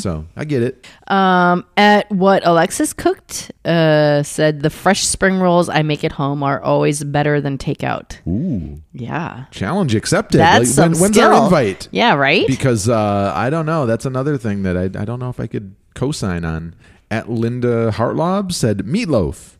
[0.00, 0.86] So I get it.
[1.08, 6.42] Um, at what Alexis cooked, uh, said the fresh spring rolls I make at home
[6.42, 8.18] are always better than takeout.
[8.26, 10.38] Ooh, Yeah, challenge accepted.
[10.38, 11.32] that's Like, some when- when's skill.
[11.34, 11.88] our invite?
[11.90, 12.46] Yeah, right.
[12.46, 13.84] because uh, I don't know.
[13.86, 16.74] That's another thing that I, I don't know if I could co-sign on.
[17.12, 19.56] At Linda Hartlob said meatloaf.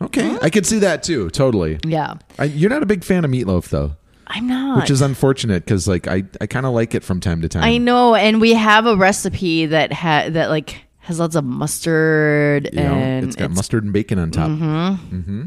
[0.00, 1.28] Okay, I could see that too.
[1.30, 1.78] Totally.
[1.86, 3.92] yeah, I, you're not a big fan of meatloaf though,
[4.26, 4.80] I'm not.
[4.80, 7.62] which is unfortunate because like I, I kind of like it from time to time.
[7.62, 12.70] I know, and we have a recipe that ha- that like has lots of mustard
[12.72, 14.48] You know, and it's got it's- mustard and bacon on top.
[14.48, 14.94] Hmm.
[14.94, 15.44] Hmm.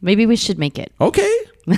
[0.00, 0.90] maybe we should make it.
[1.00, 1.32] Okay.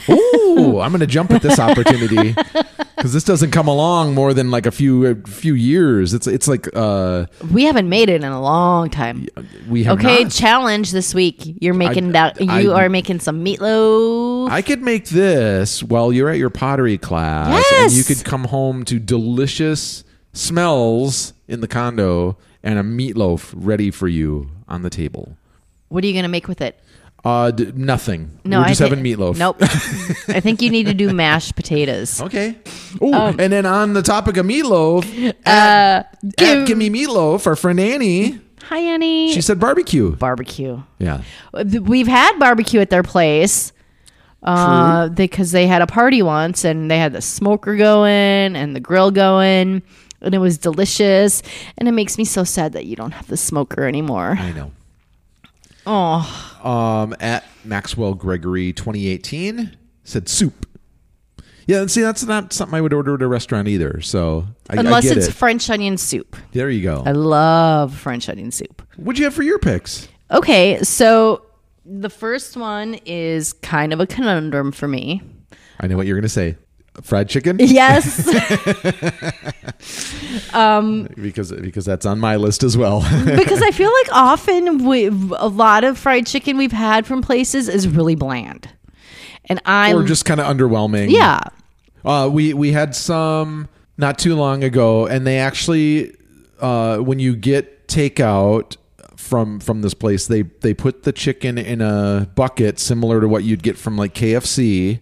[0.08, 2.34] Ooh, I'm going to jump at this opportunity
[2.96, 6.14] because this doesn't come along more than like a few a few years.
[6.14, 9.26] It's it's like uh We haven't made it in a long time.
[9.68, 10.32] we have Okay, not.
[10.32, 11.42] challenge this week.
[11.60, 12.38] You're making that.
[12.40, 14.50] I- You are making some meatloaf.
[14.50, 18.84] I could make this while you're at your pottery class, and you could come home
[18.86, 25.36] to delicious smells in the condo and a meatloaf ready for you on the table.
[25.88, 26.78] what are you gonna make with it?
[27.24, 28.38] Uh, d- nothing.
[28.44, 29.38] No, We're I just thi- having meatloaf.
[29.38, 29.56] Nope.
[29.62, 32.20] I think you need to do mashed potatoes.
[32.20, 32.56] Okay.
[33.00, 37.56] Oh, Um, and then on the topic of meatloaf, Uh, at, give- Gimme Meatloaf, our
[37.56, 39.32] friend Annie, Hi, Annie.
[39.32, 40.14] she said barbecue.
[40.16, 40.82] barbecue.
[40.98, 41.22] Yeah.
[41.52, 43.72] We've had barbecue at their place.
[44.42, 48.80] Uh, because they had a party once and they had the smoker going and the
[48.80, 49.82] grill going
[50.20, 51.42] and it was delicious
[51.78, 54.36] and it makes me so sad that you don't have the smoker anymore.
[54.38, 54.70] I know.
[55.86, 60.66] Oh, Um, at Maxwell Gregory 2018 said soup.
[61.66, 64.00] Yeah, and see, that's not something I would order at a restaurant either.
[64.02, 65.32] So I, I unless get it's it.
[65.32, 66.36] French onion soup.
[66.52, 67.02] there you go.
[67.06, 68.82] I love French onion soup.
[68.96, 70.08] What'd you have for your picks?
[70.30, 71.44] Okay, so
[71.86, 75.22] the first one is kind of a conundrum for me.
[75.80, 76.56] I know what you're going to say.
[77.02, 78.24] Fried chicken, Yes.
[81.16, 83.00] because because that's on my list as well.
[83.24, 87.68] because I feel like often we, a lot of fried chicken we've had from places
[87.68, 88.68] is really bland.
[89.46, 91.10] And I or just kind of underwhelming.
[91.10, 91.40] yeah.
[92.04, 96.14] Uh, we we had some not too long ago, and they actually,
[96.60, 98.76] uh, when you get takeout
[99.16, 103.44] from from this place, they they put the chicken in a bucket similar to what
[103.44, 105.00] you'd get from like KFC.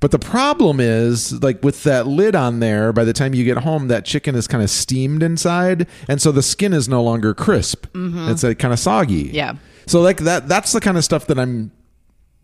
[0.00, 3.58] But the problem is, like with that lid on there, by the time you get
[3.58, 7.32] home, that chicken is kind of steamed inside, and so the skin is no longer
[7.34, 7.86] crisp.
[7.94, 9.30] It's like kind of soggy.
[9.32, 9.54] Yeah.
[9.86, 11.70] So like that that's the kind of stuff that I'm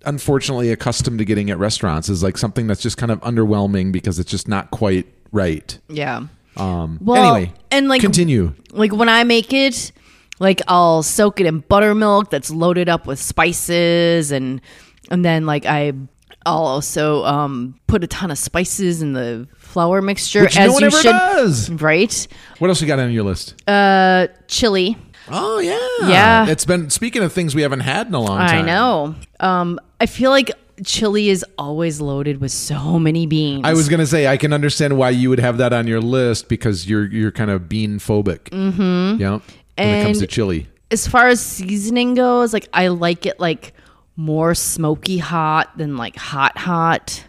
[0.04, 4.18] unfortunately accustomed to getting at restaurants is like something that's just kind of underwhelming because
[4.18, 5.78] it's just not quite right.
[5.88, 6.26] Yeah.
[6.56, 8.54] Um Well, anyway, and, like- continue.
[8.72, 9.92] Like when I make it,
[10.40, 14.60] like I'll soak it in buttermilk that's loaded up with spices and
[15.10, 15.92] and then like I
[16.46, 20.72] I'll also um, put a ton of spices in the flour mixture, Which as no
[20.72, 21.10] one you ever should.
[21.10, 21.70] does.
[21.70, 22.28] Right?
[22.58, 23.54] What else you got on your list?
[23.68, 24.96] Uh, chili.
[25.28, 26.48] Oh yeah, Yeah.
[26.48, 28.64] It's been speaking of things we haven't had in a long time.
[28.64, 29.14] I know.
[29.40, 30.50] Um, I feel like
[30.84, 33.62] chili is always loaded with so many beans.
[33.64, 36.48] I was gonna say I can understand why you would have that on your list
[36.48, 38.50] because you're you're kind of bean phobic.
[38.50, 39.20] Mm-hmm.
[39.20, 39.38] Yeah.
[39.76, 40.66] When it comes to And- chili.
[40.90, 43.74] as far as seasoning goes, like I like it like
[44.16, 47.24] more smoky hot than like hot hot.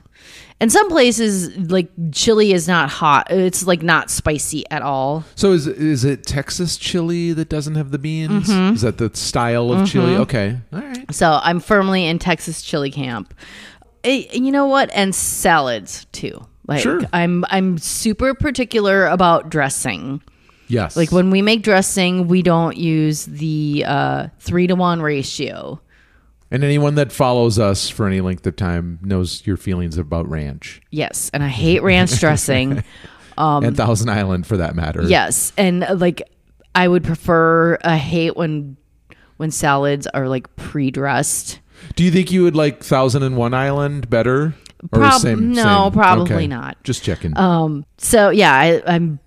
[0.60, 3.30] And some places like chili is not hot.
[3.30, 5.26] It's like not spicy at all.
[5.36, 8.48] So is is it Texas chili that doesn't have the beans?
[8.48, 8.76] Mm-hmm.
[8.76, 10.16] Is that the style of chili?
[10.16, 10.58] Okay.
[10.72, 11.14] All right.
[11.14, 13.34] So I'm firmly in Texas chili camp.
[14.06, 14.90] Eh, you know what?
[14.94, 16.46] And salads too.
[16.66, 17.02] Like Sure.
[17.12, 20.22] I'm I'm super particular about dressing.
[20.70, 20.96] Yes.
[20.96, 25.82] Like when we make dressing, we don't use the uh, three to one ratio.
[26.54, 30.82] And anyone that follows us for any length of time knows your feelings about ranch
[30.92, 32.82] Yes, and I hate ranch dressing.
[33.38, 35.02] and Thousand Island for that matter.
[35.04, 36.22] Yes, and uh, like
[36.76, 37.78] I would prefer.
[37.84, 38.78] I hate when
[39.38, 41.60] when salads are like pre-dressed.
[41.96, 44.54] Do you think you would like Thousand and One Island better?
[44.92, 45.92] Or Prob- same, no, same?
[45.94, 46.48] probably Okay.
[46.48, 46.82] not.
[46.84, 47.36] Just checking.
[47.38, 47.86] Um.
[47.98, 49.20] So yeah, I, I'm.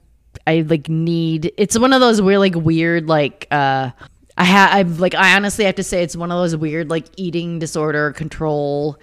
[0.47, 1.53] I like need.
[1.57, 3.47] It's one of those weird, like weird, like.
[3.51, 3.91] uh
[4.37, 4.73] I have.
[4.75, 5.15] I've like.
[5.15, 8.99] I honestly have to say, it's one of those weird, like eating disorder control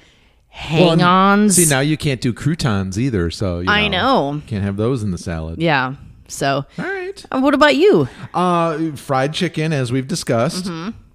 [0.48, 1.56] hang-ons.
[1.56, 3.32] See, now you can't do croutons either.
[3.32, 4.42] So you I know.
[4.48, 5.60] can't have those in the salad.
[5.62, 5.96] Yeah.
[6.28, 7.26] So, All right.
[7.32, 8.08] uh, what about you?
[8.34, 10.70] Uh, fried chicken, as we've discussed.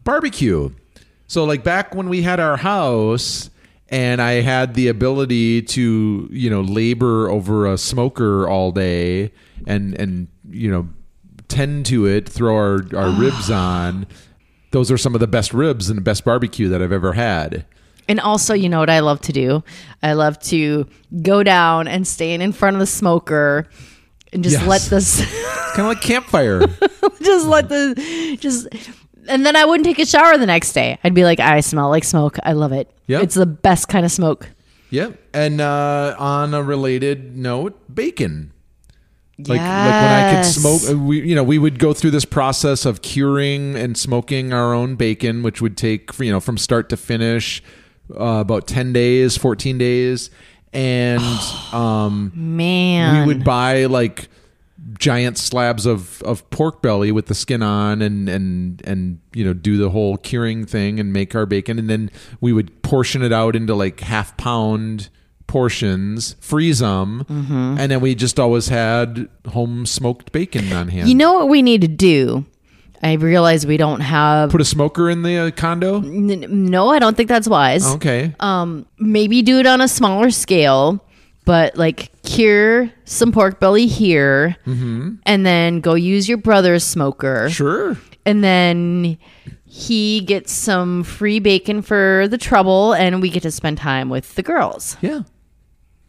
[0.04, 0.70] Barbecue.
[1.26, 3.50] So, like back when we had our house,
[3.88, 9.32] and I had the ability to, you know, labor over a smoker all day,
[9.66, 10.88] and and you know,
[11.48, 14.06] tend to it, throw our our ribs on.
[14.70, 17.64] Those are some of the best ribs and the best barbecue that I've ever had.
[18.06, 19.62] And also, you know what I love to do?
[20.02, 20.86] I love to
[21.22, 23.66] go down and stand in front of the smoker
[24.32, 24.66] and just Yes.
[24.66, 25.18] let this,
[25.74, 26.60] Kind of like campfire.
[27.22, 28.66] just let the, just,
[29.28, 30.98] and then I wouldn't take a shower the next day.
[31.04, 32.38] I'd be like, I smell like smoke.
[32.42, 32.90] I love it.
[33.06, 33.20] Yeah.
[33.20, 34.48] It's the best kind of smoke.
[34.90, 35.18] Yep.
[35.34, 38.52] And uh, on a related note, bacon.
[39.38, 42.84] Like, like when I could smoke, we you know we would go through this process
[42.84, 46.96] of curing and smoking our own bacon, which would take you know from start to
[46.96, 47.62] finish
[48.18, 50.30] uh, about ten days, fourteen days,
[50.72, 51.22] and
[51.72, 53.26] um, Man.
[53.26, 54.28] we would buy like
[54.98, 59.52] giant slabs of, of pork belly with the skin on and and and you know
[59.52, 61.78] do the whole curing thing and make our bacon.
[61.78, 65.10] And then we would portion it out into like half pound
[65.48, 71.08] portions freeze them and then we just always had home smoked bacon on hand.
[71.08, 72.46] You know what we need to do?
[73.02, 75.98] I realize we don't have, put a smoker in the uh, condo?
[76.02, 77.86] N- no, I don't think that's wise.
[77.94, 78.34] okay.
[78.40, 81.04] Um maybe do it on a smaller scale
[81.44, 87.48] but like cure some pork belly here and then go use your brother's smoker.
[87.48, 87.96] Sure.
[88.26, 89.16] And then
[89.64, 94.34] he gets some free bacon for the trouble and we get to spend time with
[94.34, 94.98] the girls.
[95.00, 95.22] Yeah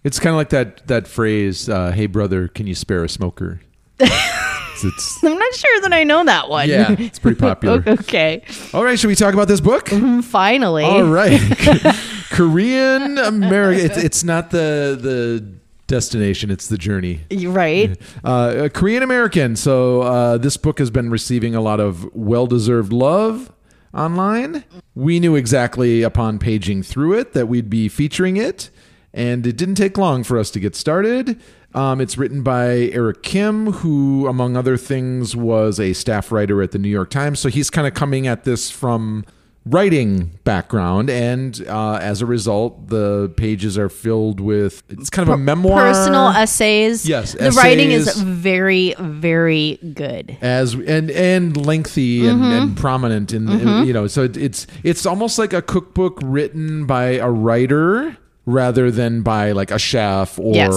[0.10, 3.62] it's kind of like that that phrase uh, hey brother can you spare a smoker
[4.00, 8.42] it's, i'm not sure that i know that one yeah it's pretty popular okay
[8.74, 9.90] All right, should we talk about this book?
[10.24, 11.40] finally All right,
[12.32, 13.86] Korean American.
[13.86, 15.46] It's, it's not the the
[15.86, 17.22] destination; it's the journey.
[17.32, 19.56] Right Uh, Korean American.
[19.56, 23.52] So uh, this book has been receiving a lot of well deserved love
[23.94, 24.64] online.
[24.96, 28.70] We knew exactly upon paging through it that we'd be featuring it,
[29.14, 31.40] and it didn't take long for us to get started.
[31.74, 36.72] Um, it's written by Eric Kim, who, among other things, was a staff writer at
[36.72, 37.40] the New York Times.
[37.40, 39.24] So he's kind of coming at this from
[39.66, 41.10] writing background.
[41.12, 45.82] And uh, as a result the pages are filled with it's kind of a memoir.
[45.82, 47.08] personal essays.
[47.08, 50.38] Yes, the writing is very very good.
[50.42, 52.52] As and and lengthy and, Mm-hmm.
[52.52, 56.86] and prominent in in- you know so it, it's it's almost like a cookbook written
[56.88, 60.74] by a writer rather than by like a chef or, Yes.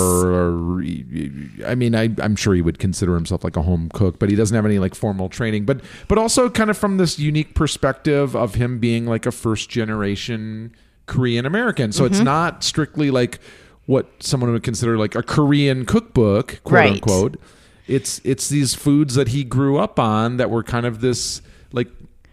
[1.66, 4.36] I mean I I'm sure he would consider himself like a home cook but he
[4.36, 8.36] doesn't have any like formal training but but also kind of from this unique perspective
[8.36, 10.74] of him being like a first generation
[11.06, 12.24] Korean American so it's Mm-hmm.
[12.24, 13.38] not strictly like
[13.86, 16.92] what someone would consider like a Korean cookbook quote Right.
[16.92, 17.40] unquote
[17.86, 21.40] it's it's these foods that he grew up on that were kind of this
[21.72, 21.88] like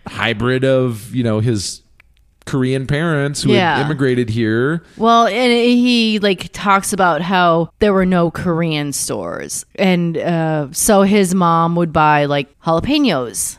[0.07, 1.81] hybrid of you know his
[2.49, 3.77] Korean parents who Yeah.
[3.77, 4.83] had immigrated here.
[4.97, 11.03] Well, and he like talks about how there were no Korean stores, and uh, so
[11.03, 13.57] his mom would buy like jalapenos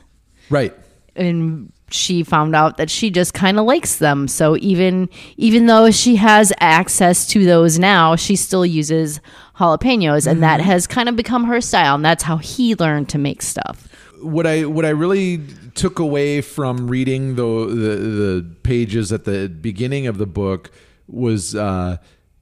[0.51, 0.75] Right.
[1.17, 4.29] and she found out that she just kind of likes them.
[4.29, 9.21] So even even though she has access to those now, she still uses
[9.59, 13.19] jalapenos and that has kind of become her style and that's how he learned to
[13.19, 13.89] make stuff.
[14.23, 15.39] What I what I really
[15.75, 20.71] took away from reading the the, the pages at the beginning of the book
[21.07, 21.99] was uh,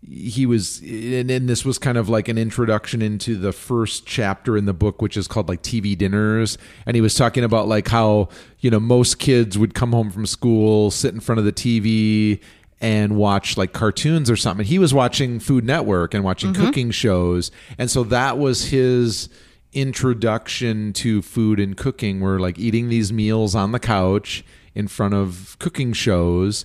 [0.07, 4.57] he was and, and this was kind of like an introduction into the first chapter
[4.57, 7.89] in the book which is called like TV dinners and he was talking about like
[7.89, 8.29] how
[8.61, 12.41] you know most kids would come home from school sit in front of the TV
[12.81, 14.65] and watch like cartoons or something.
[14.65, 17.51] He was watching Food Network and watching cooking shows.
[17.77, 19.29] And so that was his
[19.73, 22.21] introduction to food and cooking.
[22.21, 26.65] We're like eating these meals on the couch in front of cooking shows.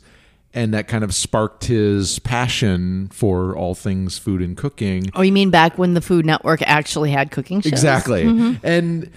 [0.55, 5.09] And that kind of sparked his passion for all things food and cooking.
[5.15, 7.71] Oh, you mean back when the Food Network actually had cooking shows?
[7.71, 8.25] Exactly.
[8.25, 8.63] Mm-hmm.
[8.63, 9.11] And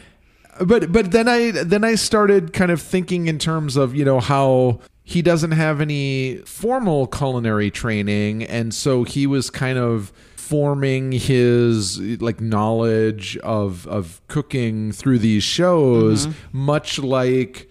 [0.64, 4.18] but but then I then I started kind of thinking in terms of, you know,
[4.18, 10.12] how he doesn't have any formal culinary training and so he was kind of
[10.46, 16.58] forming his like knowledge of of cooking through these shows mm-hmm.
[16.58, 17.68] much like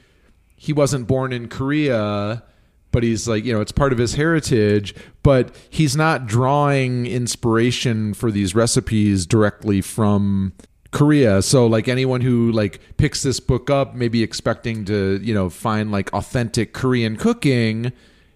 [0.57, 2.43] he wasn't born in Korea
[2.91, 8.13] but he's like you know it's part of his heritage but he's not drawing inspiration
[8.13, 10.51] for these recipes directly from
[10.91, 11.41] Korea.
[11.41, 15.91] So like anyone who like picks this book up maybe expecting to you know find
[15.91, 17.91] like authentic Korean cooking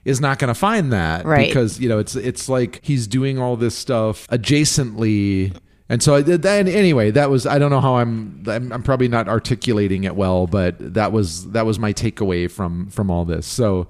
[0.10, 1.48] is not going to find that Right.
[1.48, 5.56] because you know it's it's like he's doing all this stuff adjacently
[5.91, 8.84] and so I did that anyway that was I don't know how I'm, I'm I'm
[8.84, 13.26] probably not articulating it well but that was that was my takeaway from from all
[13.26, 13.88] this so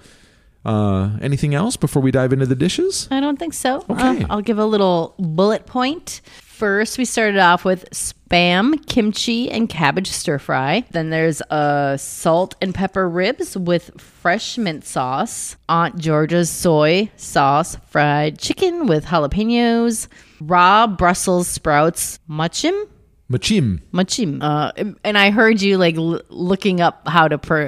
[0.65, 3.86] uh anything else before we dive into the dishes I don't think so.
[3.89, 4.23] Okay.
[4.23, 6.21] Uh, I'll give a little bullet point.
[6.60, 10.84] First, we started off with spam, kimchi, and cabbage stir fry.
[10.91, 15.56] Then there's uh, salt and pepper ribs with fresh mint sauce.
[15.69, 20.10] Aunt Georgia's soy sauce, fried chicken with jalapenos,
[20.41, 22.89] raw Brussels sprouts, muchim,
[23.30, 24.41] machim Machim.
[24.41, 24.74] Uh,
[25.06, 27.67] and I heard you like l- looking up how to pr-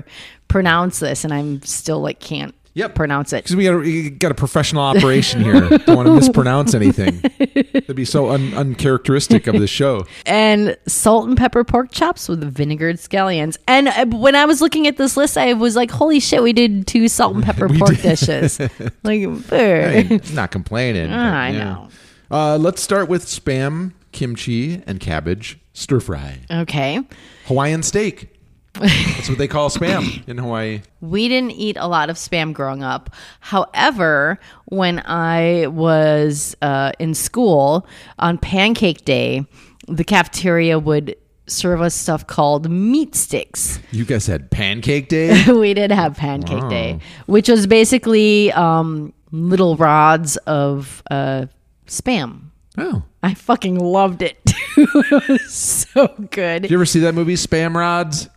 [0.49, 2.95] pronounce this, and I'm still like can't Yep.
[2.95, 3.43] pronounce it.
[3.43, 7.95] because we got we got a professional operation here don't want to mispronounce anything that'd
[7.95, 12.95] be so un, uncharacteristic of the show And salt and pepper pork chops with vinegared
[12.97, 13.57] scallions.
[13.67, 16.53] And uh, when I was looking at this list, I was like, "Holy shit, we
[16.53, 18.01] did two salt and pepper We pork did.
[18.03, 18.59] dishes!"
[19.03, 20.19] like, Hey, brr.
[20.33, 21.07] not complaining.
[21.09, 21.63] but, I yeah.
[21.65, 21.89] know.
[22.29, 26.39] Uh, let's start with spam, kimchi, and cabbage stir fry.
[26.49, 27.01] okay.
[27.47, 28.30] Hawaiian steak.
[28.73, 30.81] That's what they call spam in Hawaii.
[31.01, 33.09] We didn't eat a lot of spam growing up.
[33.39, 37.85] However, when I was uh, in school
[38.19, 39.45] on Pancake Day,
[39.87, 41.15] the cafeteria would
[41.47, 43.79] serve us stuff called meat sticks.
[43.91, 45.51] You guys had pancake day?
[45.51, 51.47] we did have Pancake Day, which was basically um, little rods of uh,
[51.87, 52.51] spam.
[52.77, 53.03] Oh.
[53.23, 54.39] I fucking loved it.
[54.77, 56.63] it was so good.
[56.63, 58.29] Did you ever see that movie, Spam Rods?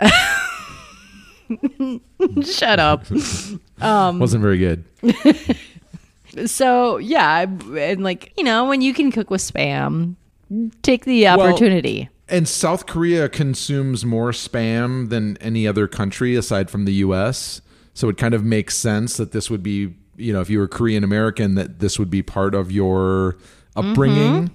[2.42, 3.04] Shut up.
[3.80, 4.84] Um, Wasn't very good.
[6.46, 10.14] So yeah, I- and like you know, when you can cook with spam,
[10.82, 12.08] take the opportunity.
[12.28, 17.60] And South Korea consumes more spam than any other country aside from the US.
[17.94, 20.68] So it kind of makes sense that this would be, you know, if you were
[20.68, 23.36] Korean American, that this would be part of your
[23.74, 24.52] upbringing.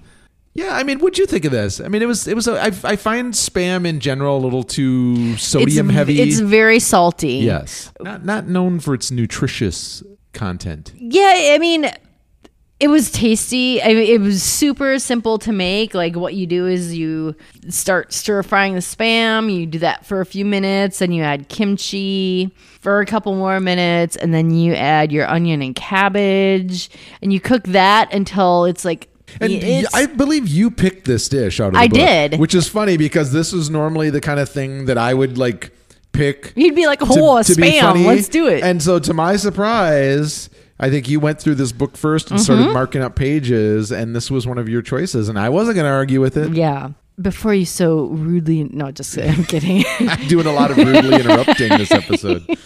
[0.56, 1.80] Yeah, I mean, what'd you think of this?
[1.80, 2.48] I mean, it was, it was.
[2.48, 6.20] A, I, I find spam in general a little too it's sodium heavy.
[6.20, 7.34] It's very salty.
[7.34, 10.92] yes, not not known for its nutritious content.
[10.96, 11.90] Yeah, I mean,
[12.78, 13.82] it was tasty.
[13.82, 15.94] I mean, it was super simple to make.
[15.94, 17.34] Like what you do is you
[17.68, 19.54] start stir frying the spam.
[19.54, 23.60] You do that for a few minutes, and you add kimchi for a couple more
[23.60, 26.88] minutes, and then you add your onion and cabbage,
[27.20, 29.08] and you cook that until it's like.
[29.40, 32.38] And it's- I believe you picked this dish out of the I book, did.
[32.38, 35.72] which is funny because this is normally the kind of thing that I would like
[36.12, 36.52] pick.
[36.56, 38.04] You'd be like, to- "Oh, to be spam!
[38.06, 41.96] Let's do it." And so, to my surprise, I think you went through this book
[41.96, 42.44] first and Mm-hmm.
[42.44, 45.86] started marking up pages, and this was one of your choices, and I wasn't going
[45.86, 46.52] to argue with it.
[46.54, 46.90] yeah.
[47.20, 49.84] Before you so rudely, no, just I'm kidding.
[50.00, 52.44] I'm doing a lot of rudely interrupting this episode.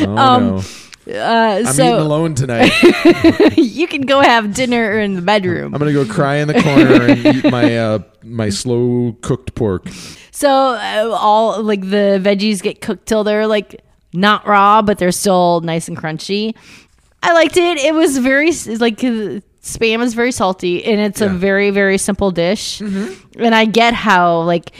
[0.00, 0.62] Oh no,
[1.06, 2.72] Uh, I'm eating alone tonight.
[3.56, 5.74] you can go have dinner in the bedroom.
[5.74, 9.88] I'm gonna go cry in the corner and eat my uh, my slow cooked pork.
[10.30, 13.82] So uh, all like the veggies get cooked till they're like
[14.14, 16.54] not raw, but they're still nice and crunchy.
[17.22, 17.78] I liked it.
[17.78, 22.30] It was very like uh, spam is very salty, and it's a very very simple
[22.30, 22.80] dish.
[22.80, 24.72] And I get how like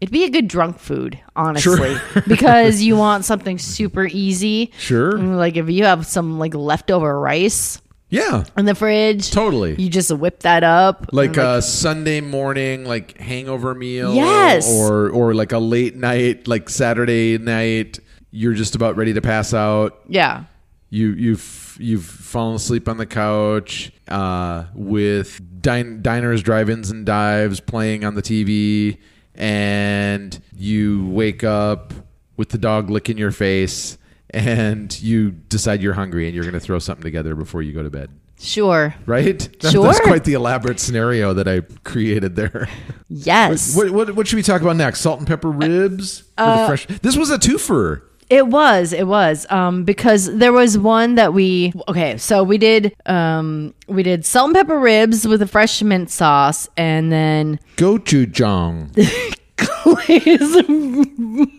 [0.00, 1.96] It'd be a good drunk food, honestly,
[2.28, 4.72] because you want something super easy.
[4.78, 5.18] Sure.
[5.18, 8.44] Like if you have some like leftover rice Yeah.
[8.56, 9.74] in the fridge, Totally.
[9.80, 11.06] you just whip that up.
[11.12, 14.70] like a Sunday morning like hangover meal Yes.
[14.72, 17.98] or or like a late night like Saturday night
[18.30, 20.44] you're just about ready to pass out yeah,
[20.90, 27.58] you you've you've fallen asleep on the couch uh, with din- diners drive-ins and dives
[27.60, 28.98] playing on the TV
[29.38, 31.94] and you wake up
[32.36, 33.96] with the dog licking your face
[34.30, 37.82] and you decide you're hungry and you're going to throw something together before you go
[37.82, 38.10] to bed
[38.40, 39.38] sure, right?
[39.60, 39.82] That- Sure.
[39.84, 42.68] That's quite the elaborate scenario that I created there.
[43.08, 43.74] yes.
[43.76, 45.00] What, what, what should we talk about next?
[45.00, 46.22] Salt and pepper ribs?
[46.38, 48.02] Uh, fresh, this was a twofer.
[48.30, 52.18] It was, it was, um, because there was one that we okay.
[52.18, 56.68] So we did, um, we did salt and pepper ribs with a fresh mint sauce,
[56.76, 58.90] and then Gochujang.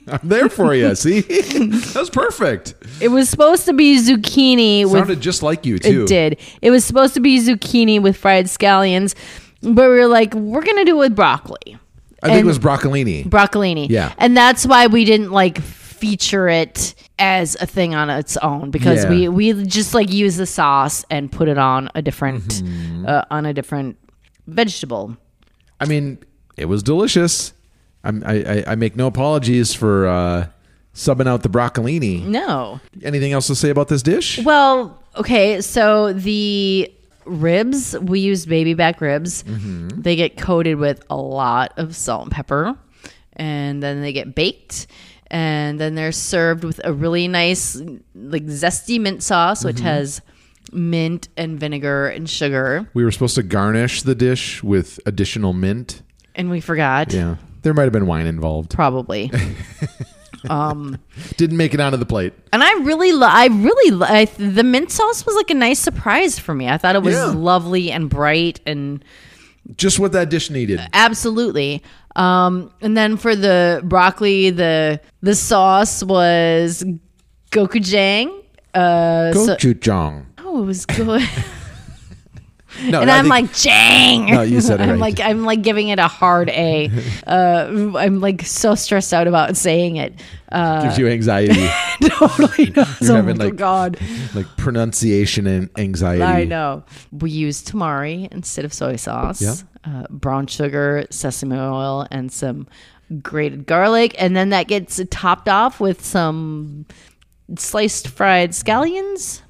[0.07, 0.95] I'm there for you.
[0.95, 1.21] See?
[1.21, 2.75] that was perfect.
[3.01, 4.93] it was supposed to be zucchini with.
[4.93, 6.03] Sounded just like you, too.
[6.03, 6.39] It did.
[6.61, 9.15] It was supposed to be zucchini with fried scallions,
[9.61, 11.77] but we were like, we're gonna do it with broccoli,
[12.21, 13.25] I think it was broccolini.
[13.25, 13.87] broccolini.
[13.89, 14.13] Yeah.
[14.17, 15.59] and that's why we didn't like
[15.99, 19.09] feature it as a thing on its own because Yeah.
[19.09, 23.05] we we just like use the sauce and put it on a different Mm-hmm.
[23.07, 23.97] uh, on a different
[24.47, 25.15] vegetable.
[25.79, 26.17] I mean,
[26.57, 27.53] it was delicious.
[28.03, 30.47] I'm, I, I, I make no apologies for uh,
[30.93, 32.23] subbing out the broccolini.
[32.25, 32.79] No.
[33.03, 34.39] Anything else to say about this dish?
[34.43, 36.91] Well, okay, so the
[37.25, 39.43] ribs, we use baby back ribs.
[39.43, 40.01] Mm-hmm.
[40.01, 42.77] They get coated with a lot of salt and pepper,
[43.33, 44.87] and then they get baked.
[45.31, 47.75] And then they're served with a really nice,
[48.15, 49.67] like zesty mint sauce, Mm-hmm.
[49.67, 50.21] which has
[50.71, 52.89] mint and vinegar and sugar.
[52.93, 56.01] We were supposed to garnish the dish with additional mint.
[56.35, 57.35] And we forgot, Yeah.
[57.61, 58.71] There might have been wine involved.
[58.71, 59.31] probably.
[60.43, 62.33] Didn't make it onto the plate.
[62.53, 65.79] And I really, lo- I really, lo- I, the mint sauce was like a nice
[65.79, 66.69] surprise for me.
[66.69, 67.25] I thought it was Yeah.
[67.25, 69.03] lovely and bright and
[69.75, 70.79] Just what that dish needed.
[70.93, 71.83] Absolutely.
[72.15, 76.83] Um, and then for the broccoli, the the sauce was
[77.51, 78.29] gochujang.
[78.73, 80.25] Uh, so- Gochujang.
[80.39, 81.21] oh, it was good.
[82.83, 84.27] No, and I I'm think- like, jang.
[84.31, 84.99] No, you said it I'm right.
[84.99, 86.89] like, I'm like giving it a hard A.
[87.25, 90.13] Uh, I'm like so stressed out about saying it.
[90.51, 91.67] Uh, gives you anxiety,
[92.03, 92.71] totally.
[92.75, 93.97] You're oh having, my like, god.
[94.35, 96.21] like pronunciation and anxiety.
[96.23, 96.83] I know.
[97.11, 99.55] We use tamari instead of soy sauce, Yeah.
[99.85, 102.67] Uh, brown sugar, sesame oil, and some
[103.21, 104.15] grated garlic.
[104.19, 106.85] And then that gets topped off with some
[107.57, 109.41] sliced fried scallions.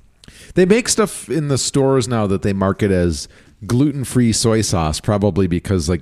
[0.55, 3.27] They make stuff in the stores now that they market as
[3.65, 6.01] gluten-free soy sauce, probably because like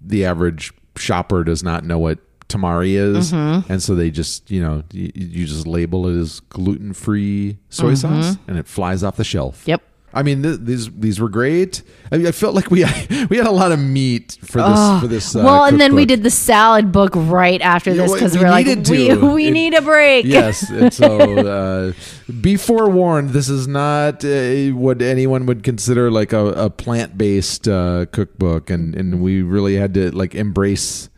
[0.00, 2.18] the average shopper does not know what
[2.48, 3.72] tamari is, Mm-hmm.
[3.72, 8.36] and so they just you know you, you just label it as gluten-free soy sauce,
[8.46, 9.60] and it flies off the shelf.
[9.62, 9.70] Mm-hmm.
[9.70, 9.82] Yep.
[10.16, 11.82] I mean, th- these these were great.
[12.10, 12.84] I mean, I felt like we
[13.30, 15.36] we had a lot of meat for this for this.
[15.36, 18.44] Uh, well, and then we did the salad book right after this because we we
[18.46, 19.34] are like, needed we, to.
[19.34, 20.24] we It- need a break.
[20.38, 21.06] yes, and so
[21.46, 21.92] uh,
[22.40, 23.30] be forewarned.
[23.30, 28.70] This is not uh, what anyone would consider like a, a plant based uh, cookbook,
[28.70, 31.10] and and we really had to like embrace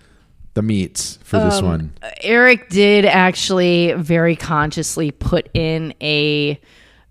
[0.54, 1.92] the meats for Um, this one.
[2.22, 6.58] Eric did actually very consciously put in a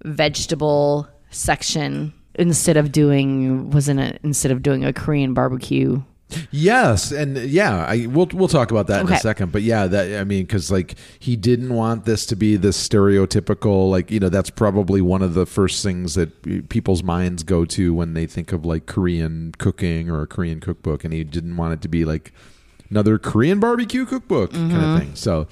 [0.04, 1.08] vegetable
[1.38, 6.02] section instead of doing wasn't it instead of doing a Korean barbecue.
[6.52, 9.54] Yes, and yeah, I we'll we'll talk about that in a second.
[9.54, 13.90] But yeah, that I mean, because like he didn't want this to be the stereotypical,
[13.90, 17.94] like you know, that's probably one of the first things that people's minds go to
[17.94, 21.74] when they think of like Korean cooking or a Korean cookbook, and he didn't want
[21.74, 22.34] it to be like
[22.90, 24.98] another Korean barbecue cookbook kind of mm-hmm.
[25.00, 25.16] thing.
[25.16, 25.48] So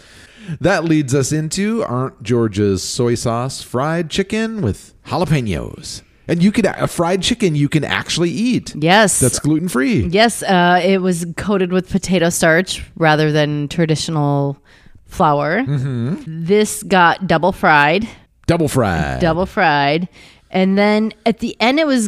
[0.59, 6.65] that leads us into Aunt George's soy sauce fried chicken with jalapenos, and you could
[6.65, 8.73] a fried chicken you can actually eat.
[8.75, 9.19] Yes.
[9.19, 10.05] That's gluten free.
[10.07, 14.57] yes, uh, it was coated with potato starch rather than traditional
[15.05, 15.61] flour.
[15.61, 16.45] Mm-hmm.
[16.45, 18.07] This got double fried.
[18.47, 19.21] Double fried.
[19.21, 20.07] double fried
[20.51, 22.07] and then at the end it was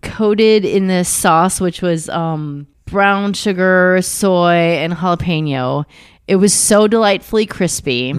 [0.00, 5.84] coated in this sauce which was um, brown sugar soy and jalapeno
[6.26, 8.14] it was so delightfully crispy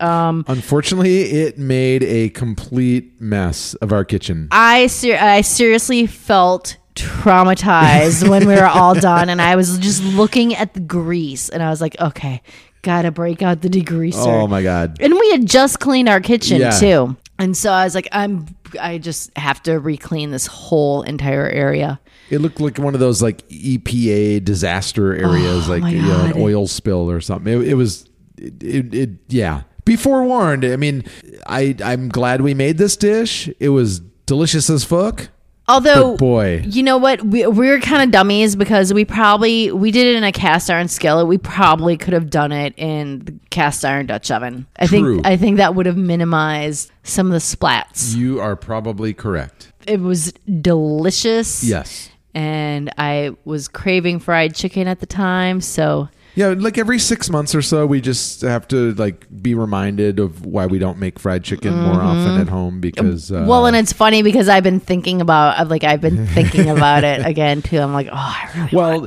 [0.00, 4.48] Um, Unfortunately, it made a complete mess of our kitchen.
[4.50, 10.02] I, ser- I seriously felt traumatized when we were all done and i was just
[10.02, 12.42] looking at the grease and i was like okay
[12.82, 14.96] gotta break out the degreaser Oh my god.
[15.00, 16.70] And we had just cleaned our kitchen Yeah.
[16.70, 17.16] too.
[17.38, 18.46] And so I was like, I'm
[18.80, 22.00] I just have to re-clean this whole entire area.
[22.30, 26.20] It looked like one of those like EPA disaster areas, Oh, like my you know,
[26.24, 26.40] an God.
[26.40, 27.52] oil spill or something.
[27.52, 29.62] It, it was, it, it, it, yeah.
[29.84, 30.64] Be forewarned.
[30.64, 31.04] I mean,
[31.46, 33.48] I I'm glad we made this dish.
[33.58, 35.28] It was delicious as fuck.
[35.68, 36.62] Although, But boy.
[36.66, 37.24] you know what?
[37.24, 40.88] We, we're kind of dummies because we probably we did it in a cast iron
[40.88, 41.28] skillet.
[41.28, 44.66] We probably could have done it in the cast iron Dutch oven.
[44.80, 45.16] I True.
[45.16, 48.16] think I think that would have minimized some of the splats.
[48.16, 49.72] You are probably correct.
[49.86, 51.62] It was delicious.
[51.64, 52.10] Yes.
[52.34, 57.54] and I was craving fried chicken at the time, so Yeah, like every six months
[57.54, 61.42] or so, we just have to like be reminded of why we don't make fried
[61.44, 63.46] chicken more often at home because uh, Mm-hmm.
[63.48, 67.26] well, and it's funny because I've been thinking about like I've been thinking about it
[67.26, 67.78] again too.
[67.78, 69.04] I'm like, oh, I really well,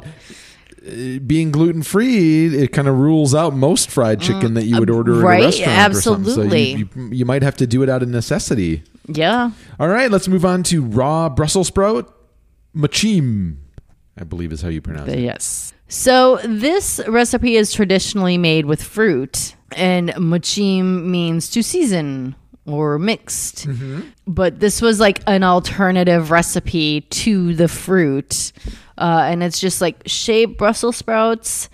[0.85, 4.89] uh, being gluten free, it kind of rules out most fried chicken that you would
[4.89, 5.95] order Mm, right, at a restaurant.
[5.95, 6.23] Or something.
[6.33, 6.71] So absolutely.
[6.73, 8.83] you, you, you might have to do it out of necessity.
[9.07, 9.51] yeah.
[9.79, 12.13] All right, let's move on to raw Brussels sprout
[12.73, 13.59] machim.
[14.17, 15.19] I believe is how you pronounce it.
[15.19, 15.72] Yes.
[15.97, 22.33] So this recipe is traditionally made with fruit, and machim means to season
[22.65, 23.67] or mixed.
[24.25, 28.51] But this was like an alternative recipe to the fruit,
[28.97, 31.69] uh, and it's just like shaved Brussels sprouts.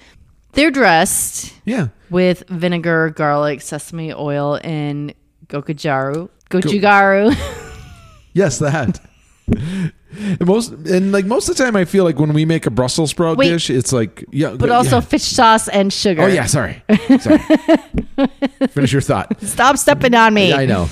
[0.51, 1.87] They're dressed Yeah.
[2.09, 5.13] with vinegar, garlic, sesame oil, and
[5.47, 6.27] gochugaru.
[6.49, 7.35] Gochugaru.
[8.33, 8.99] Yes, that.
[10.19, 12.69] And most and like most of the time, I feel like when we make a
[12.71, 13.49] Brussels sprout Wait.
[13.49, 14.75] dish, it's like yeah, but yeah.
[14.75, 16.23] also fish sauce and sugar.
[16.23, 16.83] Oh yeah, sorry.
[17.19, 17.37] Sorry.
[18.69, 19.41] Finish your thought.
[19.41, 20.49] Stop stepping on me.
[20.49, 20.89] Yeah, I know.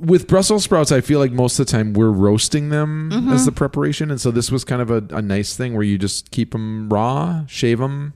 [0.00, 3.32] With Brussels sprouts, I feel like most of the time we're roasting them Mm-hmm.
[3.32, 5.98] as the preparation, and so this was kind of a, a nice thing where you
[5.98, 8.14] just keep them raw, shave them,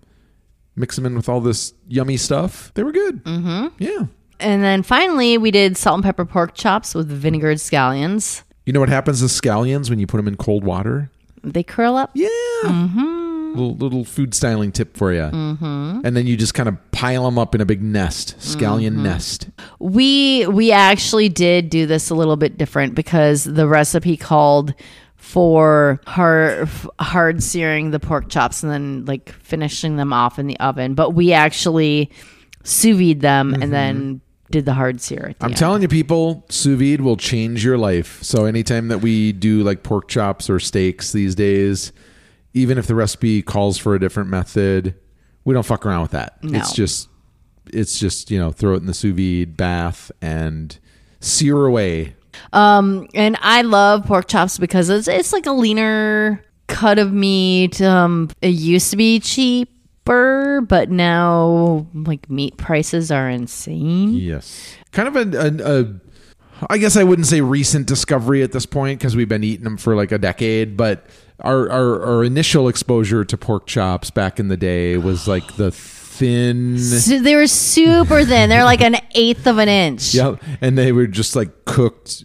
[0.77, 2.71] mix them in with all this yummy stuff.
[2.75, 3.25] They were good.
[3.25, 3.67] Mm-hmm.
[3.79, 4.07] Yeah.
[4.39, 8.43] And then finally, we did salt and pepper pork chops with vinegared scallions.
[8.65, 11.11] You know what happens to scallions when you put them in cold water?
[11.43, 12.11] They curl up.
[12.15, 12.29] Yeah.
[12.65, 13.55] Mm-hmm.
[13.55, 15.21] Little, little food styling tip for you.
[15.23, 16.01] Mm-hmm.
[16.05, 19.03] And then you just kind of pile them up in a big nest, scallion Mm-hmm.
[19.03, 19.49] nest.
[19.79, 24.75] We we actually did do this a little bit different because the recipe called
[25.17, 30.59] for hard hard searing the pork chops and then like finishing them off in the
[30.61, 30.95] oven.
[30.95, 32.11] But we actually
[32.65, 34.21] sous vide them and then
[34.53, 35.27] did the hard sear.
[35.31, 35.59] At the I'm end.
[35.59, 38.23] telling you, people, sous vide will change your life.
[38.23, 41.93] So anytime that we do like pork chops or steaks these days,
[42.55, 44.95] even if the recipe calls for a different method,
[45.45, 46.43] we don't fuck around with that.
[46.45, 46.59] No.
[46.59, 47.09] It's just,
[47.73, 50.79] it's just you know, throw it in the sous vide bath and
[51.21, 52.15] sear away.
[52.53, 57.81] Um, and I love pork chops because it's it's like a leaner cut of meat.
[57.81, 59.71] Um, it used to be cheaper,
[60.05, 64.15] but now like meat prices are insane.
[64.15, 65.39] Yes, kind of a.
[65.39, 65.95] a, a
[66.71, 69.77] I guess I wouldn't say recent discovery at this point because we've been eating them
[69.77, 71.07] for like a decade, but
[71.41, 75.73] our, our our initial exposure to pork chops back in the day was like the
[75.73, 78.49] thin So they were super thin.
[78.49, 80.15] They're like an eighth of an inch.
[80.15, 80.43] Yep.
[80.61, 82.25] And they were just like cooked,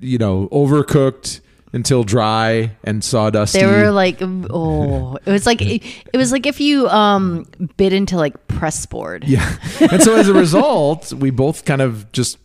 [0.00, 1.40] you know, overcooked
[1.72, 3.60] until dry and sawdusty.
[3.60, 7.46] They were like, oh, it was like it, was like if you um
[7.76, 9.24] bit into like press board.
[9.24, 9.56] yeah.
[9.80, 12.38] And so as a result, we both kind of just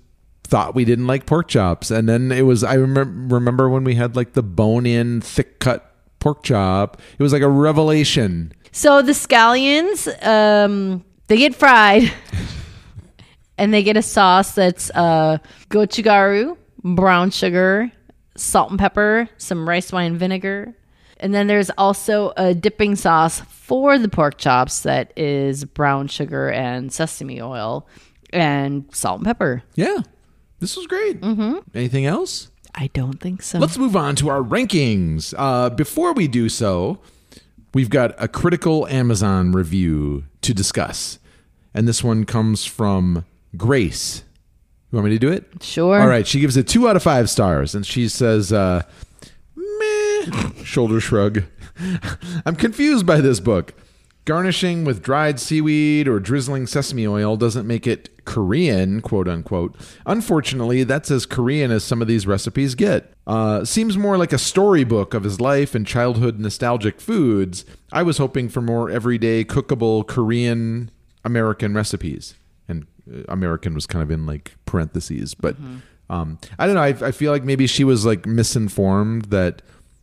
[0.44, 1.90] thought we didn't like pork chops.
[1.90, 5.60] And then it was, I remember, remember when we had like the bone in, thick
[5.60, 8.54] cut pork chop, it was like a revelation.
[8.72, 12.12] So the scallions, um, they get fried,
[13.58, 15.38] and they get a sauce that's uh,
[15.70, 17.92] gochugaru, brown sugar,
[18.36, 20.74] salt and pepper, some rice wine vinegar,
[21.20, 26.50] and then there's also a dipping sauce for the pork chops that is brown sugar
[26.50, 27.88] and sesame oil
[28.32, 29.64] and salt and pepper.
[29.76, 30.00] Yeah.
[30.60, 31.22] This was great.
[31.22, 31.60] Mm-hmm.
[31.74, 32.50] Anything else?
[32.76, 33.60] I don't think so.
[33.60, 35.34] Let's move on to our rankings.
[35.38, 37.00] Uh, before we do so,
[37.74, 41.20] we've got a critical Amazon review to discuss.
[41.74, 43.26] And this one comes from
[43.56, 44.24] Grace.
[44.94, 45.46] You want me to do it?
[45.64, 46.00] sure.
[46.00, 46.28] All right.
[46.28, 47.74] She gives it two out of five stars.
[47.74, 48.84] And she says, uh,
[49.56, 51.46] meh, shoulder shrug.
[52.46, 53.74] I'm confused by this book.
[54.26, 59.76] Garnishing with dried seaweed or drizzling sesame oil doesn't make it Korean, quote unquote.
[60.06, 63.12] Unfortunately, that's as Korean as some of these recipes get.
[63.26, 67.66] Uh, seems more like a storybook of his life and childhood nostalgic foods.
[67.91, 70.91] I was hoping for more everyday cookable Korean
[71.26, 72.36] American recipes.
[73.12, 75.56] Uh, American was kind of in like parentheses, but
[76.10, 76.82] um, I don't know.
[76.82, 79.62] I, I feel like maybe she was like misinformed that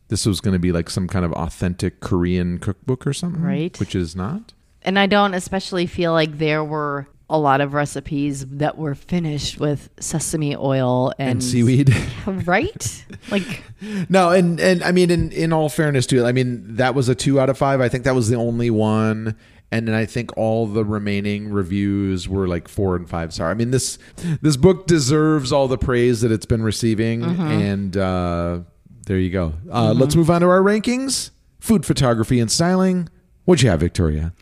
[0.09, 3.79] this was going to be like some kind of authentic Korean cookbook or something, Right.
[3.79, 4.53] Which is not.
[4.83, 9.57] And I don't especially feel like there were a lot of recipes that were finished
[9.57, 11.95] with sesame oil and, and seaweed.
[12.25, 13.05] right?
[13.29, 13.63] Like
[14.09, 17.07] no, and and I mean, in in all fairness to it, I mean that was
[17.07, 17.79] a two out of five.
[17.79, 19.37] I think that was the only one.
[19.73, 23.49] And then I think all the remaining reviews were like four and five star.
[23.49, 23.97] I mean this
[24.41, 28.59] this book deserves all the praise that it's been receiving, and uh,
[29.05, 29.53] there you go.
[29.71, 33.07] Uh, Let's move on to our rankings: food photography and styling.
[33.45, 34.33] What'd you have, Victoria?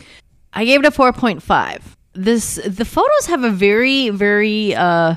[0.52, 1.82] I gave it a 4.5.
[2.14, 5.16] This the photos have a very very uh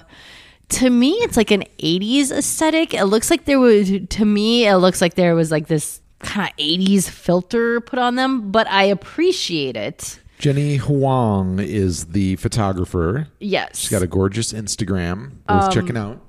[0.68, 2.92] to me it's like an 80s aesthetic.
[2.92, 6.50] It looks like there was to me it looks like there was like this kind
[6.50, 10.18] of 80s filter put on them, but I appreciate it.
[10.38, 13.28] Jenny Huang is the photographer.
[13.38, 13.78] Yes.
[13.78, 16.20] She's got a gorgeous Instagram worth um, checking out.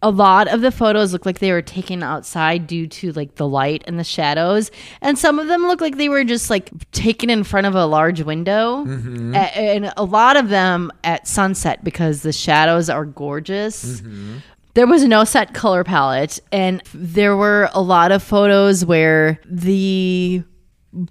[0.00, 3.46] a lot of the photos look like they were taken outside due to like the
[3.46, 4.70] light and the shadows
[5.02, 7.84] and some of them look like they were just like taken in front of a
[7.84, 9.34] large window mm-hmm.
[9.34, 14.38] A- and a lot of them at sunset because the shadows are gorgeous mm-hmm.
[14.74, 20.42] There was no set color palette and there were a lot of photos where the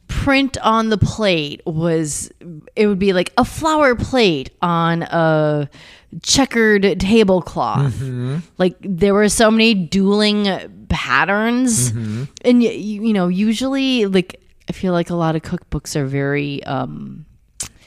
[0.08, 2.30] print on the plate was
[2.76, 5.70] it would be like a flower plate on a
[6.22, 8.02] checkered tablecloth.
[8.58, 11.92] Like there were so many dueling patterns.
[11.92, 12.28] And
[12.62, 16.64] y- you, you know usually like i feel like a lot of cookbooks are very
[16.66, 17.26] um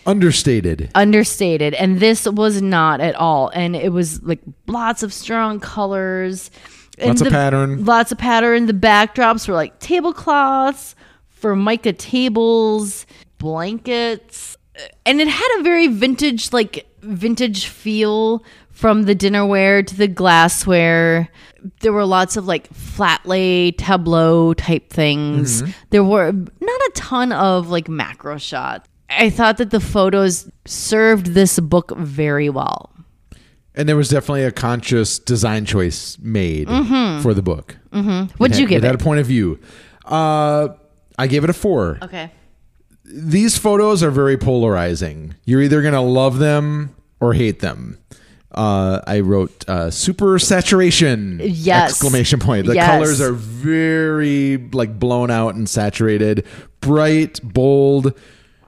[0.06, 0.90] Understated.
[0.94, 1.74] understated.
[1.74, 3.48] And this was not at all.
[3.50, 6.50] And it was like lots of strong colors.
[6.98, 7.84] And Lots of the- pattern.
[7.84, 8.66] lots of pattern.
[8.66, 10.94] The backdrops were like tablecloths
[11.30, 13.06] formica tables
[13.38, 14.56] blankets.
[15.06, 21.28] And it had a very vintage like vintage feel from the dinnerware to the glassware.
[21.80, 25.62] There were lots of like flat lay tableau type things.
[25.62, 25.70] Mm-hmm.
[25.90, 28.88] There were not a ton of like macro shots
[29.18, 32.90] i thought that the photos served this book very well
[33.74, 36.68] And there was definitely a conscious design choice made
[37.22, 37.76] for the book.
[37.90, 38.34] Mm-hmm.
[38.36, 39.58] what'd you It give had it a point of view.
[40.04, 40.68] Uh,
[41.18, 41.98] I gave it a four.
[42.02, 42.30] okay
[43.04, 45.34] These photos are very polarizing.
[45.44, 47.98] You're either going to love them or hate them.
[48.54, 51.90] Uh, I wrote uh, super saturation Yes.
[51.92, 52.66] exclamation point.
[52.66, 52.86] The Yes.
[52.90, 56.44] colors are very like blown out and saturated,
[56.80, 58.12] bright, bold,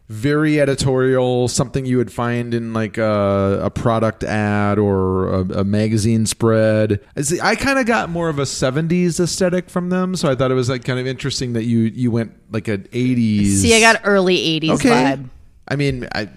[0.09, 1.49] very editorial.
[1.49, 7.01] Something you would find in like a, a product ad or a, a magazine spread.
[7.17, 10.35] I see- I kind of got more of a '70s aesthetic from them, so I
[10.35, 13.47] thought it was like kind of interesting that you you went like an '80s.
[13.63, 14.89] see i got early 80s okay.
[14.89, 15.31] vibe
[15.67, 16.29] I mean, I,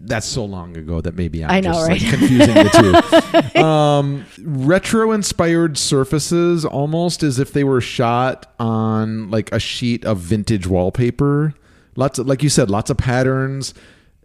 [0.00, 2.02] that's so long ago that maybe I'm I know, just right?
[2.02, 3.60] like confusing the two.
[3.64, 10.18] um, retro inspired surfaces, almost as if they were shot on like a sheet of
[10.18, 11.54] vintage wallpaper.
[11.96, 13.74] Lots of, like you said, lots of patterns.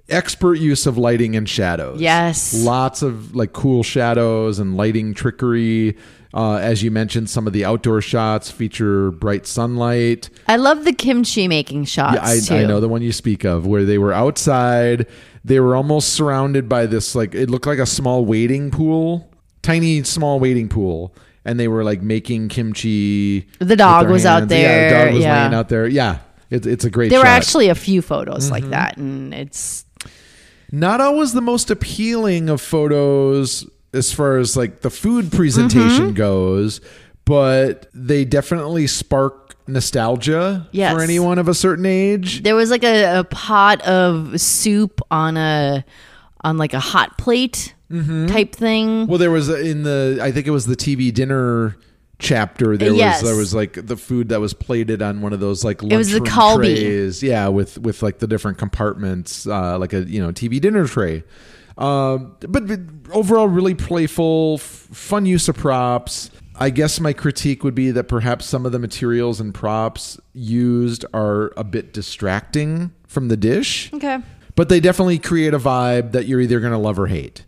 [0.10, 2.02] Expert use of lighting and shadows.
[2.02, 2.54] Yes.
[2.64, 5.98] lots of like cool shadows and lighting trickery.
[6.34, 10.30] Uh, as you mentioned, some of the outdoor shots feature bright sunlight.
[10.48, 12.16] I love the kimchi making shots
[12.50, 12.62] Yeah, I.
[12.62, 15.08] I know the one you speak of, where they were outside.
[15.44, 19.32] They were almost surrounded by this, like it looked like a small wading pool,
[19.64, 21.16] tiny small wading pool,
[21.46, 23.48] and they were like making kimchi.
[23.58, 24.52] The dog was out hands.
[24.52, 25.42] Yeah, the dog was yeah.
[25.42, 25.88] laying out there.
[25.88, 26.20] Yeah,
[26.50, 27.10] it's it's a great.
[27.10, 27.24] There shot.
[27.26, 28.54] were actually a few photos Mm-hmm.
[28.54, 29.86] like that, and it's
[30.72, 36.14] not always the most appealing of photos as far as like the food presentation Mm-hmm.
[36.14, 36.80] goes,
[37.26, 40.94] but they definitely spark nostalgia Yes.
[40.94, 42.42] for anyone of a certain age.
[42.44, 45.84] there was like a, a pot of soup on a
[46.42, 48.28] on like a hot plate Mm-hmm.
[48.28, 49.08] type thing.
[49.08, 51.76] Well, there was a, in the I think it was the TV dinner
[52.20, 52.78] chapter.
[52.78, 53.22] There Yes.
[53.22, 55.96] was there was like the food that was plated on one of those like It
[55.98, 56.58] was the Kalbi.
[56.76, 57.24] trays.
[57.24, 61.24] Yeah, with with like the different compartments, uh, like a you know TV dinner tray.
[61.78, 62.80] Um, but, but
[63.14, 64.62] overall, really playful, f-
[64.92, 66.30] fun use of props.
[66.58, 71.06] I guess my critique would be that perhaps some of the materials and props used
[71.14, 74.18] are a bit distracting from the dish, Okay.
[74.58, 77.46] but they definitely create a vibe that you're either going to love or hate.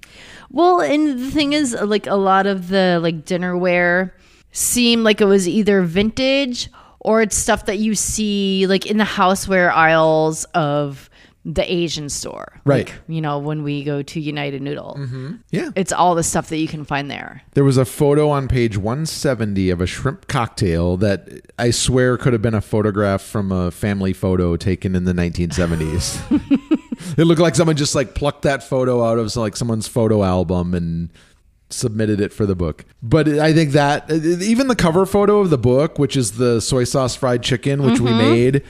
[0.50, 4.12] Well, and the thing is, like a lot of the like dinnerware
[4.52, 9.04] seemed like it was either vintage or it's stuff that you see like in the
[9.04, 11.10] houseware aisles of
[11.44, 12.62] the Asian store.
[12.66, 12.88] Right.
[12.88, 14.96] Like, you know, when we go to United Noodle.
[15.00, 15.36] Mm-hmm.
[15.50, 15.72] Yeah.
[15.76, 17.42] It's all the stuff that you can find there.
[17.54, 21.28] There was a photo on page 170 of a shrimp cocktail that
[21.58, 26.20] I swear could have been a photograph from a family photo taken in the 1970s.
[27.18, 30.76] it looked like someone just like plucked that photo out of like someone's photo album
[30.76, 31.10] and
[31.74, 32.86] submitted it for the book.
[33.02, 36.84] But I think that even the cover photo of the book, which is the soy
[36.84, 38.64] sauce fried chicken, which we made,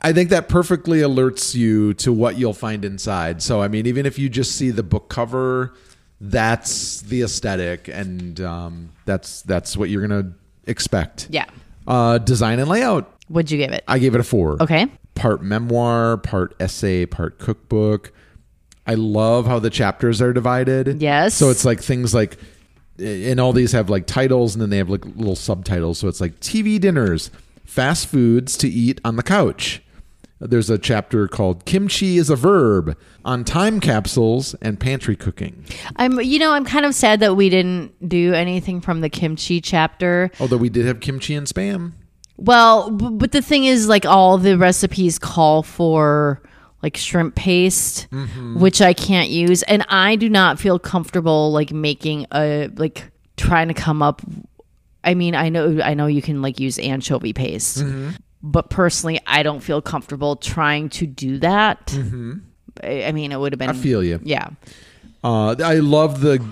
[0.00, 3.42] I think that perfectly alerts you to what you'll find inside.
[3.42, 5.74] So, I mean, even if you just see the book cover,
[6.20, 10.32] that's the aesthetic, and um, that's that's what you're gonna
[10.66, 11.28] expect.
[11.30, 11.46] Yeah.
[11.86, 13.12] Uh, design and layout.
[13.28, 13.84] What'd you give it?
[13.86, 14.62] I gave it a four.
[14.62, 14.86] Okay.
[15.14, 18.12] Part memoir, part essay, part cookbook.
[18.86, 21.02] I love how the chapters are divided.
[21.02, 21.34] Yes.
[21.34, 22.38] So it's like things like,
[22.98, 25.98] and all these have like titles, and then they have like little subtitles.
[25.98, 27.30] So it's like TV dinners,
[27.64, 29.82] fast foods to eat on the couch.
[30.38, 35.64] There's a chapter called Kimchi is a Verb on time capsules and pantry cooking.
[35.96, 39.62] I'm you know, I'm kind of sad that we didn't do anything from the kimchi
[39.62, 40.30] chapter.
[40.38, 41.92] Although we did have kimchi and spam.
[42.36, 46.42] Well, but the thing is like all the recipes call for
[46.82, 48.60] like shrimp paste, mm-hmm.
[48.60, 53.68] which I can't use and I do not feel comfortable like making a like trying
[53.68, 54.22] to come up
[55.06, 57.78] I mean, I know I know you can like use anchovy paste.
[57.78, 58.10] Mm-hmm.
[58.42, 61.86] But personally, I don't feel comfortable trying to do that.
[61.86, 62.34] Mm-hmm.
[62.82, 64.20] I, I mean, it would have been I feel you.
[64.22, 64.48] Yeah.
[65.24, 66.44] Uh, I love the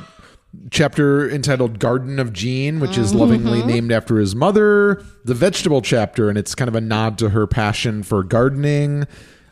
[0.71, 5.05] chapter entitled Garden of Jean, which is lovingly named after his mother.
[5.25, 9.07] The vegetable chapter, and it's kind of a nod to her passion for gardening.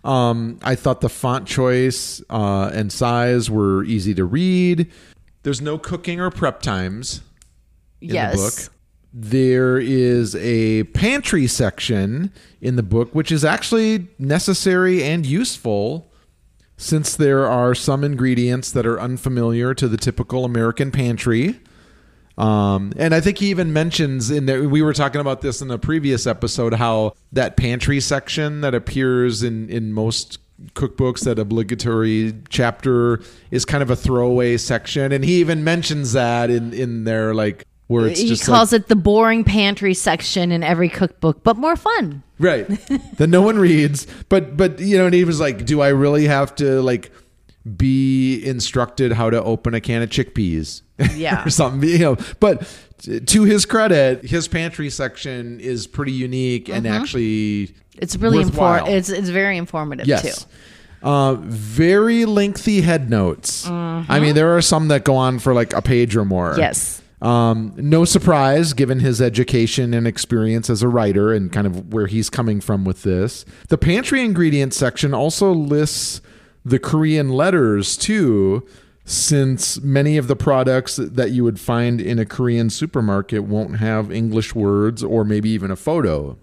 [0.05, 4.91] Um, I thought the font choice uh, and size were easy to read.
[5.43, 7.23] There's no cooking or prep times
[8.01, 8.33] in yes.
[8.33, 8.75] the book.
[9.15, 16.11] There is a pantry section in the book, which is actually necessary and useful
[16.77, 21.61] since there are some ingredients that are unfamiliar to the typical American pantry.
[22.39, 25.71] Um, and I think he even mentions in there, we were talking about this in
[25.71, 30.39] a previous episode, how that pantry section that appears in, in most
[30.75, 33.21] cookbooks, that obligatory chapter
[33.51, 35.13] is kind of a throwaway section.
[35.13, 38.83] And he even mentions that in, in there, like, where it's he just calls like,
[38.83, 42.23] it the boring pantry section in every cookbook, but more fun.
[42.39, 42.67] right
[43.19, 46.27] that no one reads but but you know and he was like do i really
[46.27, 47.13] have to like
[47.77, 50.83] be instructed how to open a can of chickpeas
[51.17, 51.45] Yeah.
[51.47, 52.67] or something you know but
[53.27, 58.89] to his credit his pantry section is pretty unique and actually It's really important.
[58.89, 60.51] It's it's very informative yes too.
[61.03, 65.73] uh, very lengthy head notes i mean there are some that go on for like
[65.73, 67.01] a page or more Yes.
[67.21, 72.09] um, no surprise, given his education and experience as a writer and kind of where
[72.09, 73.45] he's coming from with this.
[73.69, 76.21] The pantry ingredients section also lists
[76.65, 78.67] the Korean letters too,
[79.05, 84.13] since many of the products that you would find in a Korean supermarket won't have
[84.13, 86.39] English words or maybe even a photo.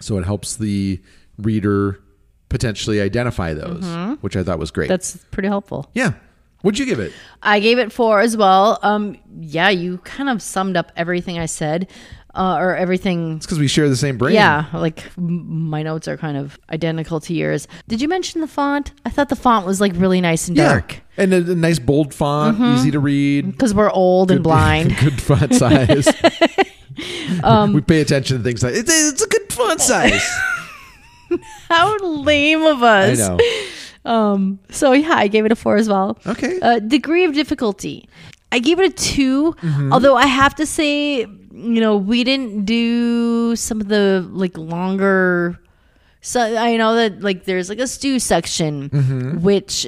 [0.00, 1.00] So it helps the
[1.38, 2.00] reader
[2.48, 3.84] potentially identify those,
[4.20, 4.88] which I thought was great.
[4.88, 5.90] That's pretty helpful.
[5.94, 6.14] yeah.
[6.62, 7.12] What'd you give it?
[7.42, 8.78] I gave it four as well.
[8.82, 11.90] Um, yeah, you kind of summed up everything I said,
[12.34, 13.36] uh, or everything.
[13.36, 14.34] It's because we share the same brain.
[14.34, 17.66] Yeah, like m- my notes are kind of identical to yours.
[17.88, 18.92] Did you mention the font?
[19.04, 20.88] I thought the font was like really nice and dark.
[20.92, 21.20] Mm-hmm.
[21.20, 23.50] And a, a nice bold font, easy to read.
[23.52, 24.96] Because we're old and blind.
[24.98, 26.08] good font size.
[27.44, 30.28] Um, we pay attention to things like it's a, it's a good font size.
[31.68, 33.18] How lame of I us.
[33.18, 33.38] know.
[34.04, 36.18] Um, so yeah, I gave it a four as well.
[36.26, 36.58] Okay.
[36.60, 38.08] Uh, degree of difficulty.
[38.52, 39.92] I gave it a 2 Mm-hmm.
[39.92, 45.58] although I have to say, you know, we didn't do some of the like longer.
[46.20, 49.40] So I know that like there's like a stew section, Mm-hmm.
[49.42, 49.86] which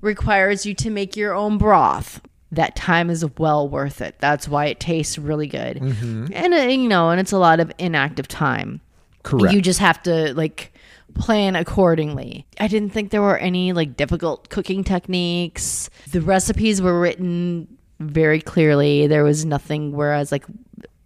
[0.00, 2.20] requires you to make your own broth.
[2.52, 4.16] That time is well worth it.
[4.20, 6.26] That's why it tastes really good, Mm-hmm.
[6.32, 8.80] and uh, you know, and it's a lot of inactive time.
[9.24, 9.52] Correct.
[9.52, 10.72] You just have to like
[11.14, 12.46] plan accordingly.
[12.60, 15.90] I didn't think there were any like difficult cooking techniques.
[16.12, 17.66] The recipes were written
[17.98, 19.08] very clearly.
[19.08, 20.44] There was nothing where I was like,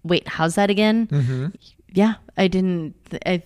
[0.03, 1.07] wait, how's that again?
[1.07, 1.47] Mm-hmm.
[1.93, 2.95] Yeah, I didn't.
[3.27, 3.43] I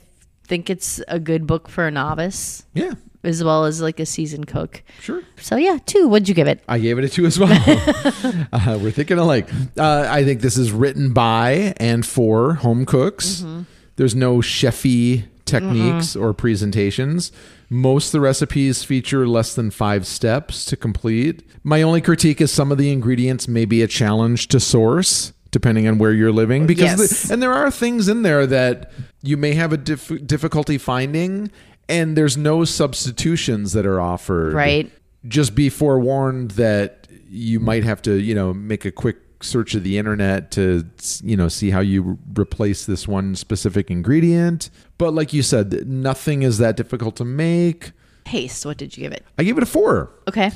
[0.46, 2.92] think it's a good book for a novice yeah,
[3.22, 4.82] as well as like a seasoned cook.
[5.00, 5.22] sure.
[5.38, 6.08] So yeah, two.
[6.08, 6.62] What'd you give it?
[6.68, 7.52] I gave it a two as well.
[8.52, 9.48] uh, we're thinking alike.
[9.78, 13.40] Uh, I think this is written by and for home cooks.
[13.40, 13.62] Mm-hmm.
[13.96, 17.30] There's no chefy techniques or presentations.
[17.70, 21.48] Most of the recipes feature less than five steps to complete.
[21.62, 25.86] My only critique is some of the ingredients may be a challenge to source depending
[25.86, 27.22] on where you're living because Yes.
[27.28, 28.90] the- and there are things in there that
[29.22, 31.48] you may have a dif- difficulty finding
[31.88, 34.90] and there's no substitutions that are offered Right.
[35.28, 39.84] just be forewarned that you might have to, you know, make a quick search of
[39.84, 40.84] the internet to,
[41.22, 44.70] you know, see how you replace this one specific ingredient.
[44.98, 47.92] But like you said, nothing is that difficult to make.
[48.24, 48.66] Paste.
[48.66, 49.22] What did you give it?
[49.38, 50.10] I gave it a four.
[50.26, 50.50] Okay.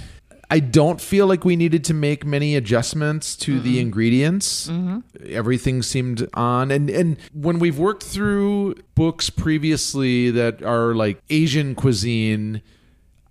[0.51, 4.71] I don't feel like we needed to make many adjustments to the ingredients.
[5.27, 11.75] Everything seemed on, and and when we've worked through books previously that are like Asian
[11.75, 12.63] cuisine.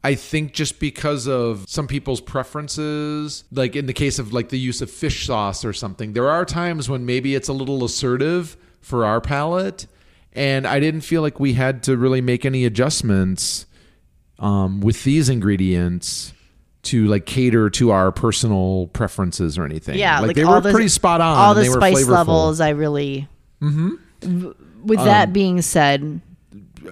[0.04, 4.60] I think just because of some people's preferences, like in the case of like the
[4.60, 8.56] use of fish sauce or something, there are times when maybe it's a little assertive
[8.80, 9.88] for our palate.
[10.32, 13.66] And I didn't feel like we had to really make any adjustments
[14.40, 16.32] um, with these ingredients
[16.88, 19.98] to like cater to our personal preferences or anything.
[19.98, 21.38] Yeah, like, like they were the- pretty spot on.
[21.38, 23.28] all the they spice levels i really
[23.62, 24.52] mm-hmm.
[24.84, 26.22] with that being said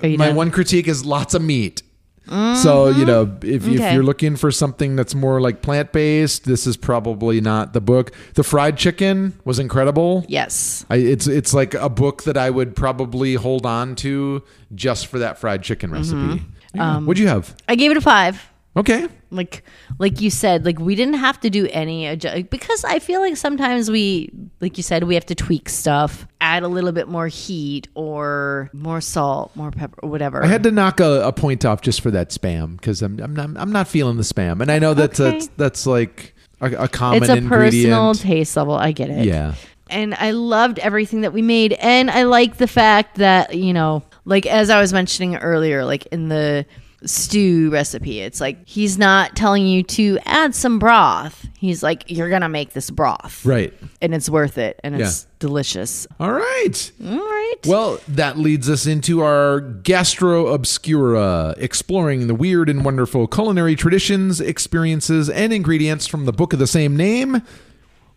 [0.01, 0.35] My done?
[0.35, 1.81] one critique is lots of meat.
[2.27, 6.65] So you know, if, if you're looking for something that's more like plant based, this
[6.65, 8.11] is probably not the book.
[8.33, 10.25] The fried chicken was incredible.
[10.27, 14.43] yes I, it's it's like a book that I would probably hold on to
[14.73, 16.17] just for that fried chicken recipe.
[16.17, 16.45] Mm-hmm.
[16.73, 16.95] Yeah.
[16.95, 17.55] Um, What'd you have?
[17.69, 19.63] i gave it a five Okay, like
[19.99, 23.38] like you said like we didn't have to do any adjust because i feel like
[23.38, 24.30] sometimes we
[24.61, 28.69] like you said we have to tweak stuff add a little bit more heat or
[28.73, 32.11] more salt more pepper whatever I had to knock a, a point off just for
[32.11, 35.19] that spam because I'm I'm not, I'm not feeling the spam, and I know that's
[35.19, 35.32] Okay.
[35.32, 37.93] that's, that's like a, a common it's a ingredient.
[37.93, 39.55] personal taste level i get it yeah.
[39.89, 41.73] and I loved everything that we made.
[41.73, 46.07] And I like the fact that, you know, like as I was mentioning earlier, like
[46.07, 46.65] in the
[47.06, 51.47] stew recipe, it's like he's not telling you to add some broth.
[51.58, 53.45] He's like, you're going to make this broth.
[53.45, 53.74] Right.
[54.01, 54.80] And it's worth it.
[54.84, 55.30] And it's Yeah.
[55.39, 56.08] delicious.
[56.20, 56.91] All right.
[57.06, 57.56] All right.
[57.66, 64.39] Well, that leads us into our Gastro Obscura, exploring the weird and wonderful culinary traditions,
[64.41, 67.41] experiences, and ingredients from the book of the same name.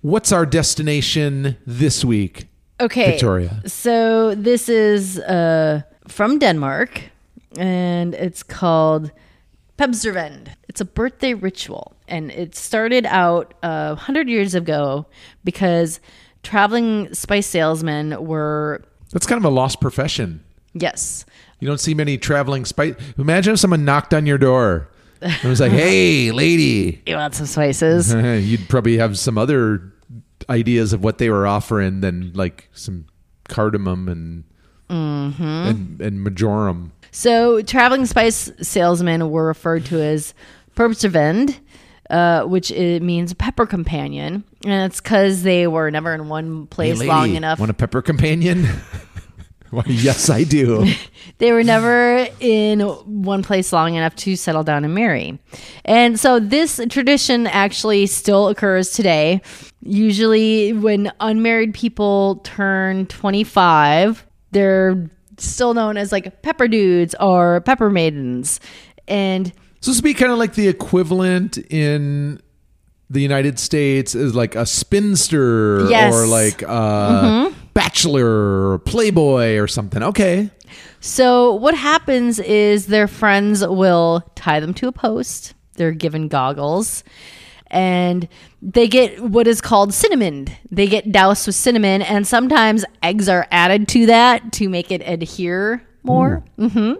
[0.01, 2.47] What's our destination this week?
[2.81, 3.11] Okay.
[3.13, 3.61] Victoria.
[3.67, 7.03] So this is uh, from Denmark,
[7.57, 9.11] and it's called
[9.79, 10.49] Pebersvend.
[10.69, 15.07] It's a birthday ritual, and it started out uh, 100 years ago
[15.45, 16.01] because
[16.43, 18.83] traveling spice salesmen were,
[19.13, 20.43] That's kind of a lost profession.
[20.75, 21.25] yes,
[21.61, 22.95] You don't see many traveling spice.
[23.19, 24.89] Imagine if someone knocked on your door
[25.21, 28.13] and was like, "Hey, lady," you want some spices?
[28.49, 29.93] you'd probably have some other
[30.49, 33.07] ideas of what they were offering than like some
[33.49, 34.45] cardamom and
[34.89, 36.91] and, and majoram.
[37.11, 40.35] So, traveling spice salesmen were referred to as
[40.77, 41.59] Pebersvend,
[42.11, 46.67] uh, which it means pepper companion, and it's because they were never in one Hey,
[46.67, 47.59] place lady, long enough.
[47.59, 48.67] Want a pepper companion?
[49.87, 50.87] Yes, I do.
[51.39, 55.39] They were never in one place long enough to settle down and marry.
[55.85, 59.41] And so this tradition actually still occurs today.
[59.83, 67.91] Usually, when unmarried people turn 25, they're still known as like pepper dudes or pepper
[67.91, 68.61] maidens.
[69.07, 72.41] And So this would be kind of like the equivalent in
[73.11, 76.13] the United States is like a spinster Yes.
[76.13, 77.55] or like a mm-hmm.
[77.73, 80.03] bachelor or playboy or something.
[80.03, 80.51] Okay.
[81.01, 85.55] So what happens is their friends will tie them to a post.
[85.77, 87.05] They're given goggles
[87.71, 88.29] and
[88.63, 90.49] they get what is called cinnamon.
[90.71, 95.03] They get doused with cinnamon and sometimes eggs are added to that to make it
[95.07, 96.43] adhere more.
[96.59, 96.95] hmm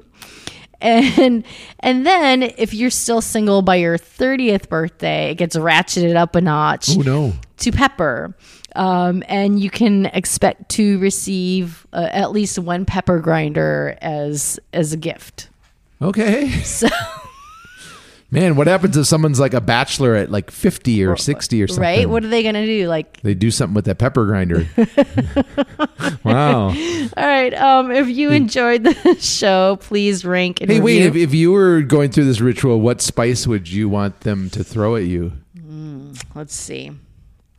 [0.81, 1.45] And
[1.81, 6.41] and then if you're still single by your 30th birthday, it gets ratcheted up a
[6.41, 7.33] notch Oh no.
[7.59, 8.37] to pepper.
[8.77, 14.93] Um, and you can expect to receive uh, at least one pepper grinder as as
[14.93, 15.49] a gift.
[16.01, 16.49] Okay.
[16.63, 16.87] So
[18.31, 21.83] Man, what happens if someone's like a bachelor at like 50 or 60 or something?
[21.83, 22.87] right, what are they gonna do?
[22.87, 24.69] Like, they do something with that pepper grinder.
[26.25, 26.69] wow.
[26.69, 26.75] all
[27.17, 31.53] right, um, if you enjoyed the show, please rank and Hey, wait, if, if you
[31.53, 35.33] were going through this ritual, what spice would you want them to throw at you?
[36.35, 36.93] Let's see.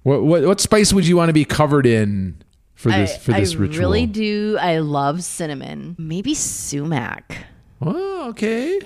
[0.03, 2.41] What what, what spice would you want to be covered in
[2.75, 3.77] for this I, for this ritual?
[3.77, 4.57] I really do.
[4.59, 5.95] I love cinnamon.
[5.97, 7.45] Maybe sumac.
[7.81, 8.79] Oh, okay.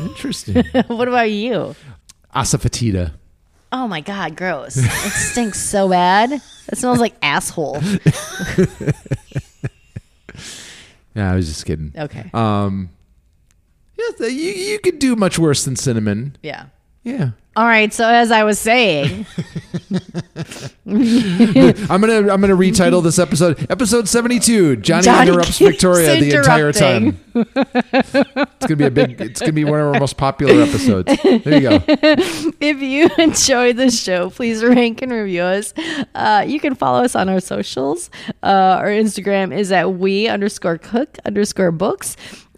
[0.00, 0.64] Interesting.
[0.88, 1.74] what about you?
[2.34, 3.12] Asafoetida.
[3.72, 4.76] Oh my god, gross!
[4.76, 6.32] it stinks so bad.
[6.32, 7.80] It smells like asshole.
[11.14, 11.92] Yeah, I was just kidding.
[11.96, 12.30] Okay.
[12.32, 12.90] Um,
[13.98, 16.36] yeah, th- you you could do much worse than cinnamon.
[16.42, 16.66] Yeah.
[17.02, 17.30] Yeah.
[17.56, 17.92] All right.
[17.92, 19.26] So as I was saying,
[20.86, 24.76] I'm gonna I'm gonna retitle this episode episode 72.
[24.76, 27.18] Johnny, Johnny interrupts Victoria the entire time.
[27.34, 29.20] it's gonna be a big.
[29.20, 31.12] It's gonna be one of our most popular episodes.
[31.22, 31.84] There you go.
[31.88, 35.74] if you enjoyed the show, please rank and review us.
[36.14, 38.10] Uh, you can follow us on our socials.
[38.42, 42.16] Uh, our Instagram is at we underscore cook underscore books,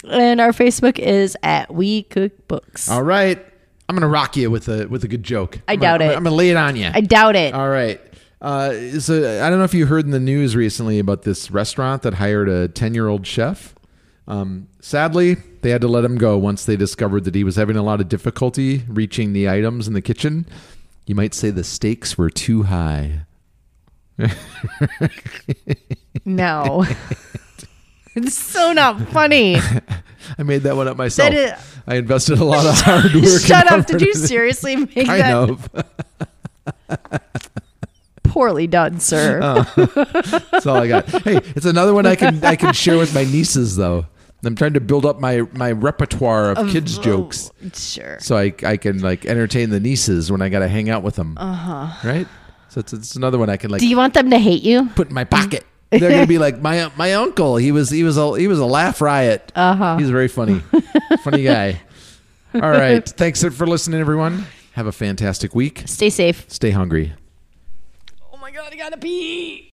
[0.08, 2.90] and our Facebook is at we cook books.
[2.90, 3.51] All right.
[3.92, 5.58] I'm gonna rock you with a with a good joke.
[5.68, 6.16] I I'm doubt gonna, it.
[6.16, 6.90] I'm gonna lay it on you.
[6.94, 7.52] I doubt it.
[7.52, 8.00] All right.
[8.40, 12.00] Uh, so I don't know if you heard in the news recently about this restaurant
[12.02, 13.74] that hired a 10 year old chef.
[14.26, 17.76] Um, sadly, they had to let him go once they discovered that he was having
[17.76, 20.46] a lot of difficulty reaching the items in the kitchen.
[21.04, 23.26] You might say the stakes were too high.
[26.24, 26.86] no.
[28.14, 29.58] it's so not funny.
[30.38, 31.32] I made that one up myself.
[31.34, 31.52] Is-
[31.86, 33.40] I invested a lot of hard work.
[33.40, 33.86] Shut up.
[33.86, 34.28] Did you effort in it.
[34.28, 35.68] seriously make Kind that of.
[38.22, 39.40] poorly done, sir?
[39.76, 41.06] That's all I got.
[41.08, 44.06] Hey, it's another one I can I can share with my nieces though.
[44.44, 47.50] I'm trying to build up my my repertoire of kids jokes.
[47.74, 48.18] Sure.
[48.20, 51.14] so I, I can like entertain the nieces when I got to hang out with
[51.14, 51.36] them.
[51.38, 52.08] Uh huh.
[52.08, 52.26] Right.
[52.68, 54.88] So it's, it's another one I can like Do you want them to hate you?
[54.96, 55.64] put in my pocket.
[55.92, 57.56] They're gonna be like my my uncle.
[57.56, 59.52] He was he was a he was a laugh riot.
[59.54, 59.96] Uh huh.
[59.98, 60.60] He's a very funny,
[61.22, 61.80] funny guy.
[62.54, 63.06] All right.
[63.08, 64.46] Thanks for listening, everyone.
[64.72, 65.82] Have a fantastic week.
[65.86, 66.44] Stay safe.
[66.48, 67.12] Stay hungry.
[68.32, 69.70] Oh my god, I gotta pee.